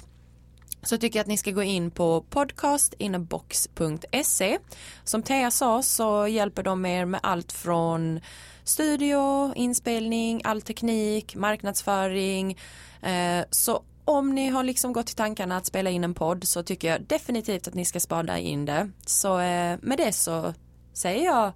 så 0.84 0.98
tycker 0.98 1.19
jag 1.19 1.24
att 1.24 1.28
ni 1.28 1.38
ska 1.38 1.52
gå 1.52 1.63
in 1.63 1.91
på 1.91 2.26
podcastinbox.se. 2.30 4.58
Som 5.04 5.24
Thea 5.24 5.52
sa 5.52 5.84
så 5.84 6.28
hjälper 6.28 6.63
de 6.63 6.86
er 6.86 7.06
med 7.06 7.19
allt 7.24 7.52
från 7.52 8.19
studio, 8.63 9.54
inspelning, 9.56 10.41
all 10.43 10.62
teknik, 10.62 11.36
marknadsföring. 11.36 12.58
Eh, 13.02 13.46
så 13.50 13.84
om 14.06 14.36
ni 14.36 14.48
har 14.48 14.63
liksom 14.63 14.93
gått 14.93 15.12
i 15.12 15.15
tankarna 15.15 15.58
att 15.58 15.65
spela 15.65 15.89
in 15.89 16.04
en 16.04 16.13
podd 16.13 16.48
så 16.48 16.63
tycker 16.63 16.88
jag 16.88 17.02
definitivt 17.02 17.67
att 17.67 17.74
ni 17.74 17.86
ska 17.86 18.00
spara 18.00 18.39
in 18.39 18.65
det. 18.65 18.91
Så 19.06 19.39
eh, 19.39 19.78
med 19.82 19.98
det 19.98 20.13
så 20.13 20.54
säger 20.93 21.26
jag 21.26 21.52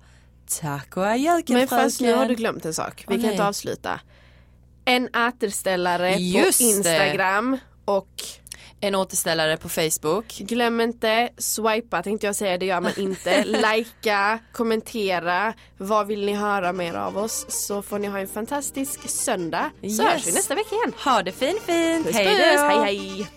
tack 0.62 0.98
och 0.98 1.08
adjö 1.08 1.42
Men 1.48 1.68
fast 1.68 2.02
nu 2.02 2.14
har 2.14 2.26
du 2.26 2.36
glömt 2.36 2.66
en 2.66 2.74
sak. 2.74 3.06
Vi 3.08 3.14
Åh, 3.14 3.14
kan 3.14 3.22
nej. 3.22 3.32
inte 3.32 3.46
avsluta. 3.46 4.00
En 4.86 5.10
återställare 5.16 6.16
Just 6.16 6.60
på 6.60 6.64
det. 6.64 6.70
Instagram 6.70 7.58
och 7.86 8.24
En 8.80 8.96
återställare 8.96 9.58
på 9.58 9.70
Facebook. 9.70 10.28
glöm 10.38 10.82
inte 10.82 11.30
swipa 11.38 12.04
tänkte 12.04 12.28
jag 12.28 12.36
säga, 12.36 12.58
det 12.58 12.66
gör 12.66 12.82
man 12.82 12.92
inte. 12.98 13.44
Lajka, 13.46 14.40
kommentera. 14.54 15.54
Vad 15.78 16.08
vill 16.08 16.26
ni 16.26 16.34
höra 16.34 16.74
mer 16.74 16.94
av 16.94 17.18
oss? 17.18 17.46
Så 17.50 17.82
får 17.82 18.00
ni 18.00 18.08
ha 18.08 18.20
en 18.20 18.28
fantastisk 18.28 19.10
söndag. 19.10 19.72
Så 19.82 19.86
Yes. 19.88 20.00
hörs 20.00 20.28
vi 20.28 20.32
nästa 20.32 20.56
vecka 20.56 20.76
igen. 20.76 20.94
Ha 21.06 21.22
det 21.24 21.32
fin 21.32 21.58
fint. 21.66 22.06
Puss 22.06 22.16
Hej 22.16 22.26
puss, 22.26 22.62
hej 22.62 22.78
hej. 22.84 23.28